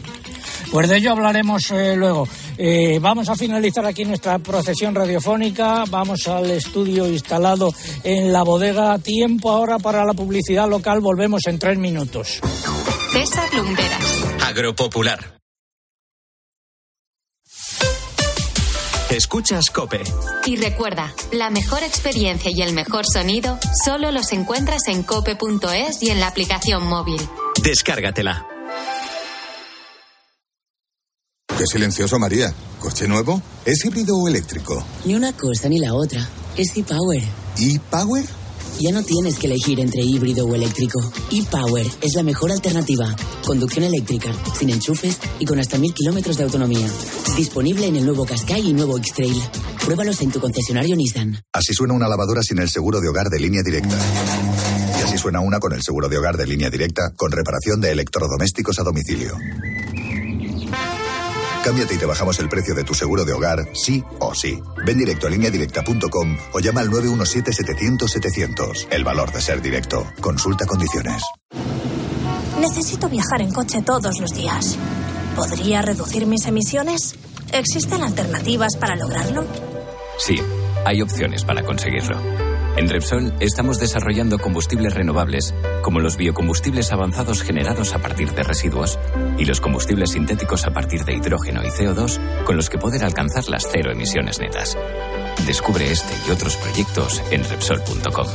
Pues 0.72 0.88
de 0.88 0.96
ello 0.96 1.12
hablaremos 1.12 1.70
eh, 1.72 1.98
luego. 1.98 2.26
Eh, 2.58 3.00
vamos 3.02 3.28
a 3.28 3.36
finalizar 3.36 3.86
aquí 3.86 4.06
nuestra 4.06 4.40
procesión 4.40 4.96
radiofónica. 4.96 5.84
Vamos 5.90 6.30
al 6.30 6.50
estudio 6.52 7.06
instalado 7.10 7.74
en 8.06 8.32
la 8.32 8.44
bodega. 8.44 8.98
Tiempo 9.00 9.52
ahora 9.52 9.78
para 9.78 10.06
la 10.06 10.14
publicidad 10.14 10.70
local. 10.70 11.02
Volvemos 11.02 11.42
en 11.48 11.60
tres 11.60 11.78
minutos. 11.78 12.40
César 13.12 13.54
Lumberas. 13.54 14.06
Agropopular. 14.48 15.41
Escuchas 19.12 19.70
Cope. 19.72 20.02
Y 20.46 20.56
recuerda, 20.56 21.14
la 21.34 21.50
mejor 21.50 21.84
experiencia 21.84 22.50
y 22.50 22.62
el 22.62 22.72
mejor 22.72 23.06
sonido 23.06 23.60
solo 23.84 24.10
los 24.10 24.32
encuentras 24.32 24.88
en 24.88 25.04
cope.es 25.04 26.02
y 26.02 26.12
en 26.12 26.22
la 26.22 26.28
aplicación 26.28 26.88
móvil. 26.88 27.22
Descárgatela. 27.62 28.48
Qué 31.58 31.68
silencioso, 31.68 32.18
María. 32.20 32.54
¿Coche 32.80 33.06
nuevo? 33.06 33.42
¿Es 33.66 33.84
híbrido 33.84 34.16
o 34.16 34.30
eléctrico? 34.30 34.82
Ni 35.04 35.14
una 35.16 35.34
cosa 35.34 35.68
ni 35.68 35.80
la 35.80 35.94
otra. 35.94 36.26
Es 36.56 36.78
e-Power. 36.78 37.22
¿E-Power? 37.60 38.26
Ya 38.84 38.92
no 38.92 39.04
tienes 39.04 39.38
que 39.38 39.46
elegir 39.46 39.80
entre 39.80 40.02
híbrido 40.02 40.44
o 40.44 40.56
eléctrico. 40.56 41.00
ePower 41.32 41.86
es 42.02 42.16
la 42.16 42.24
mejor 42.24 42.52
alternativa. 42.52 43.16
Conducción 43.46 43.86
eléctrica, 43.86 44.34
sin 44.58 44.72
enchufes 44.72 45.20
y 45.38 45.46
con 45.46 45.60
hasta 45.60 45.78
mil 45.78 45.94
kilómetros 45.94 46.36
de 46.38 46.46
autonomía. 46.46 46.88
Disponible 47.38 47.86
en 47.86 47.98
el 47.98 48.06
nuevo 48.06 48.26
Qashqai 48.26 48.70
y 48.70 48.74
nuevo 48.74 48.98
X-Trail. 48.98 49.40
Pruébalos 49.86 50.20
en 50.22 50.32
tu 50.32 50.40
concesionario 50.40 50.96
Nissan. 50.96 51.44
Así 51.54 51.76
suena 51.76 51.94
una 51.94 52.08
lavadora 52.08 52.42
sin 52.42 52.58
el 52.58 52.70
seguro 52.70 53.00
de 53.00 53.10
hogar 53.10 53.30
de 53.30 53.40
línea 53.40 53.62
directa. 53.62 53.96
Y 55.00 55.04
así 55.04 55.20
suena 55.20 55.42
una 55.42 55.60
con 55.60 55.74
el 55.74 55.84
seguro 55.84 56.10
de 56.10 56.18
hogar 56.18 56.38
de 56.38 56.48
línea 56.48 56.72
directa 56.72 57.14
con 57.16 57.32
reparación 57.32 57.82
de 57.82 57.92
electrodomésticos 57.92 58.80
a 58.80 58.84
domicilio. 58.84 59.38
Cámbiate 61.64 61.94
y 61.94 61.98
te 61.98 62.06
bajamos 62.06 62.40
el 62.40 62.50
precio 62.50 62.74
de 62.74 62.84
tu 62.84 62.94
seguro 62.94 63.24
de 63.24 63.34
hogar, 63.34 63.70
sí 63.74 64.04
o 64.20 64.34
sí. 64.34 64.60
Ven 64.86 64.98
directo 64.98 65.28
a 65.28 65.30
lineadirecta.com 65.30 66.38
o 66.54 66.60
llama 66.60 66.82
al 66.82 66.90
917-700-700. 66.90 68.88
El 68.90 69.04
valor 69.04 69.32
de 69.32 69.42
ser 69.42 69.62
directo. 69.62 70.12
Consulta 70.22 70.66
condiciones. 70.66 71.22
Necesito 72.60 73.10
viajar 73.10 73.42
en 73.42 73.52
coche 73.52 73.82
todos 73.84 74.20
los 74.20 74.34
días. 74.34 74.78
¿Podría 75.36 75.82
reducir 75.82 76.26
mis 76.26 76.46
emisiones? 76.46 77.16
¿Existen 77.52 78.02
alternativas 78.04 78.76
para 78.78 78.96
lograrlo? 78.96 79.46
Sí, 80.18 80.42
hay 80.86 81.02
opciones 81.02 81.44
para 81.44 81.64
conseguirlo. 81.64 82.51
En 82.78 82.88
Repsol 82.88 83.34
estamos 83.40 83.80
desarrollando 83.80 84.40
combustibles 84.40 84.94
renovables, 84.94 85.54
como 85.82 86.00
los 86.00 86.16
biocombustibles 86.16 86.92
avanzados 86.92 87.44
generados 87.44 87.94
a 87.94 88.00
partir 88.00 88.32
de 88.32 88.44
residuos 88.44 88.98
y 89.38 89.46
los 89.46 89.60
combustibles 89.60 90.12
sintéticos 90.12 90.66
a 90.66 90.72
partir 90.72 91.04
de 91.04 91.16
hidrógeno 91.16 91.62
y 91.64 91.68
CO2, 91.68 92.44
con 92.46 92.56
los 92.56 92.70
que 92.70 92.78
poder 92.78 93.04
alcanzar 93.04 93.50
las 93.50 93.68
cero 93.70 93.92
emisiones 93.92 94.40
netas. 94.40 94.78
Descubre 95.46 95.92
este 95.92 96.14
y 96.28 96.32
otros 96.32 96.56
proyectos 96.56 97.22
en 97.32 97.44
Repsol.com. 97.44 98.28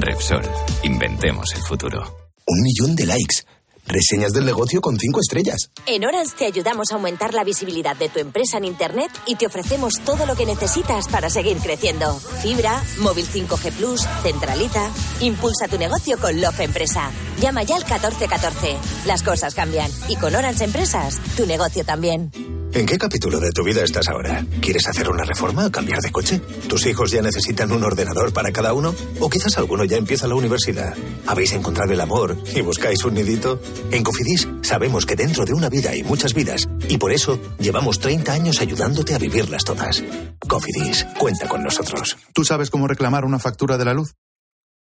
Repsol, 0.00 0.42
inventemos 0.82 1.54
el 1.54 1.62
futuro. 1.62 2.22
Un 2.46 2.60
millón 2.62 2.96
de 2.96 3.06
likes. 3.06 3.44
Reseñas 3.92 4.32
del 4.32 4.46
negocio 4.46 4.80
con 4.80 4.98
cinco 4.98 5.20
estrellas. 5.20 5.70
En 5.84 6.06
Orange 6.06 6.34
te 6.38 6.46
ayudamos 6.46 6.90
a 6.90 6.94
aumentar 6.94 7.34
la 7.34 7.44
visibilidad 7.44 7.94
de 7.94 8.08
tu 8.08 8.20
empresa 8.20 8.56
en 8.56 8.64
Internet 8.64 9.10
y 9.26 9.34
te 9.34 9.46
ofrecemos 9.46 10.00
todo 10.02 10.24
lo 10.24 10.34
que 10.34 10.46
necesitas 10.46 11.08
para 11.08 11.28
seguir 11.28 11.58
creciendo. 11.58 12.18
Fibra, 12.40 12.82
móvil 13.00 13.26
5G 13.26 13.72
Plus, 13.72 14.06
centralita. 14.22 14.90
Impulsa 15.20 15.68
tu 15.68 15.76
negocio 15.76 16.16
con 16.18 16.40
Love 16.40 16.60
Empresa. 16.60 17.10
Llama 17.38 17.64
ya 17.64 17.76
al 17.76 17.82
1414. 17.82 18.78
Las 19.04 19.22
cosas 19.22 19.54
cambian 19.54 19.90
y 20.08 20.16
con 20.16 20.34
Orange 20.34 20.64
Empresas, 20.64 21.20
tu 21.36 21.44
negocio 21.44 21.84
también. 21.84 22.61
¿En 22.74 22.86
qué 22.86 22.96
capítulo 22.96 23.38
de 23.38 23.50
tu 23.50 23.62
vida 23.62 23.84
estás 23.84 24.08
ahora? 24.08 24.46
¿Quieres 24.62 24.88
hacer 24.88 25.10
una 25.10 25.24
reforma 25.24 25.66
o 25.66 25.70
cambiar 25.70 26.00
de 26.00 26.10
coche? 26.10 26.40
¿Tus 26.70 26.86
hijos 26.86 27.10
ya 27.10 27.20
necesitan 27.20 27.70
un 27.70 27.84
ordenador 27.84 28.32
para 28.32 28.50
cada 28.50 28.72
uno? 28.72 28.94
¿O 29.20 29.28
quizás 29.28 29.58
alguno 29.58 29.84
ya 29.84 29.98
empieza 29.98 30.26
la 30.26 30.36
universidad? 30.36 30.94
¿Habéis 31.26 31.52
encontrado 31.52 31.92
el 31.92 32.00
amor 32.00 32.34
y 32.54 32.62
buscáis 32.62 33.04
un 33.04 33.12
nidito? 33.12 33.60
En 33.90 34.02
Cofidis 34.02 34.48
Sabemos 34.62 35.04
que 35.04 35.16
dentro 35.16 35.44
de 35.44 35.52
una 35.52 35.68
vida 35.68 35.90
hay 35.90 36.02
muchas 36.02 36.32
vidas 36.32 36.66
y 36.88 36.96
por 36.96 37.12
eso 37.12 37.38
llevamos 37.58 37.98
30 37.98 38.32
años 38.32 38.60
ayudándote 38.62 39.14
a 39.14 39.18
vivirlas 39.18 39.64
todas. 39.64 40.02
Cofidis, 40.48 41.06
cuenta 41.18 41.46
con 41.48 41.62
nosotros. 41.62 42.16
¿Tú 42.32 42.42
sabes 42.42 42.70
cómo 42.70 42.88
reclamar 42.88 43.26
una 43.26 43.38
factura 43.38 43.76
de 43.76 43.84
la 43.84 43.92
luz? 43.92 44.14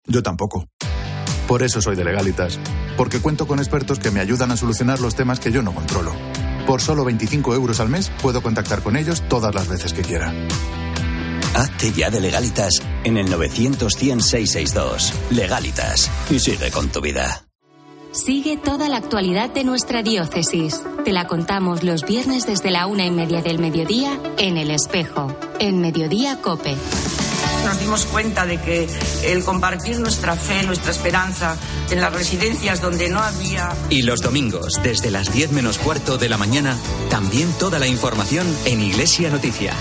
Yo 0.05 0.21
tampoco. 0.21 0.67
Por 1.47 1.63
eso 1.63 1.81
soy 1.81 1.95
de 1.95 2.03
Legalitas, 2.03 2.59
porque 2.97 3.19
cuento 3.19 3.47
con 3.47 3.57
expertos 3.57 3.97
que 3.97 4.11
me 4.11 4.19
ayudan 4.19 4.51
a 4.51 4.57
solucionar 4.57 4.99
los 4.99 5.15
temas 5.15 5.39
que 5.39 5.51
yo 5.51 5.63
no 5.63 5.73
controlo. 5.73 6.13
Por 6.69 6.81
solo 6.81 7.03
25 7.03 7.55
euros 7.55 7.79
al 7.79 7.89
mes 7.89 8.11
puedo 8.21 8.43
contactar 8.43 8.83
con 8.83 8.95
ellos 8.95 9.23
todas 9.27 9.55
las 9.55 9.67
veces 9.67 9.91
que 9.91 10.03
quiera. 10.03 10.31
Hazte 11.55 11.91
ya 11.93 12.11
de 12.11 12.21
Legalitas 12.21 12.83
en 13.03 13.17
el 13.17 13.27
900 13.27 13.91
100 13.91 14.21
662. 14.21 15.13
Legalitas. 15.31 16.11
Y 16.29 16.37
sigue 16.37 16.69
con 16.69 16.89
tu 16.89 17.01
vida. 17.01 17.43
Sigue 18.11 18.55
toda 18.55 18.87
la 18.87 18.97
actualidad 18.97 19.49
de 19.49 19.63
nuestra 19.63 20.03
diócesis. 20.03 20.83
Te 21.03 21.11
la 21.11 21.25
contamos 21.25 21.83
los 21.83 22.05
viernes 22.05 22.45
desde 22.45 22.69
la 22.69 22.85
una 22.85 23.03
y 23.03 23.09
media 23.09 23.41
del 23.41 23.57
mediodía 23.57 24.19
en 24.37 24.57
El 24.57 24.69
Espejo, 24.69 25.35
en 25.59 25.81
Mediodía 25.81 26.39
Cope. 26.39 26.75
Nos 27.65 27.79
dimos 27.79 28.05
cuenta 28.05 28.45
de 28.45 28.59
que 28.61 28.87
el 29.23 29.43
compartir 29.43 29.99
nuestra 29.99 30.35
fe, 30.35 30.63
nuestra 30.63 30.91
esperanza 30.91 31.57
en 31.89 32.01
las 32.01 32.13
residencias 32.13 32.81
donde 32.81 33.09
no 33.09 33.19
había... 33.19 33.75
Y 33.89 34.03
los 34.03 34.21
domingos, 34.21 34.79
desde 34.83 35.11
las 35.11 35.31
10 35.31 35.51
menos 35.51 35.77
cuarto 35.77 36.17
de 36.17 36.29
la 36.29 36.37
mañana, 36.37 36.77
también 37.09 37.51
toda 37.59 37.79
la 37.79 37.87
información 37.87 38.47
en 38.65 38.81
Iglesia 38.81 39.29
Noticia. 39.29 39.73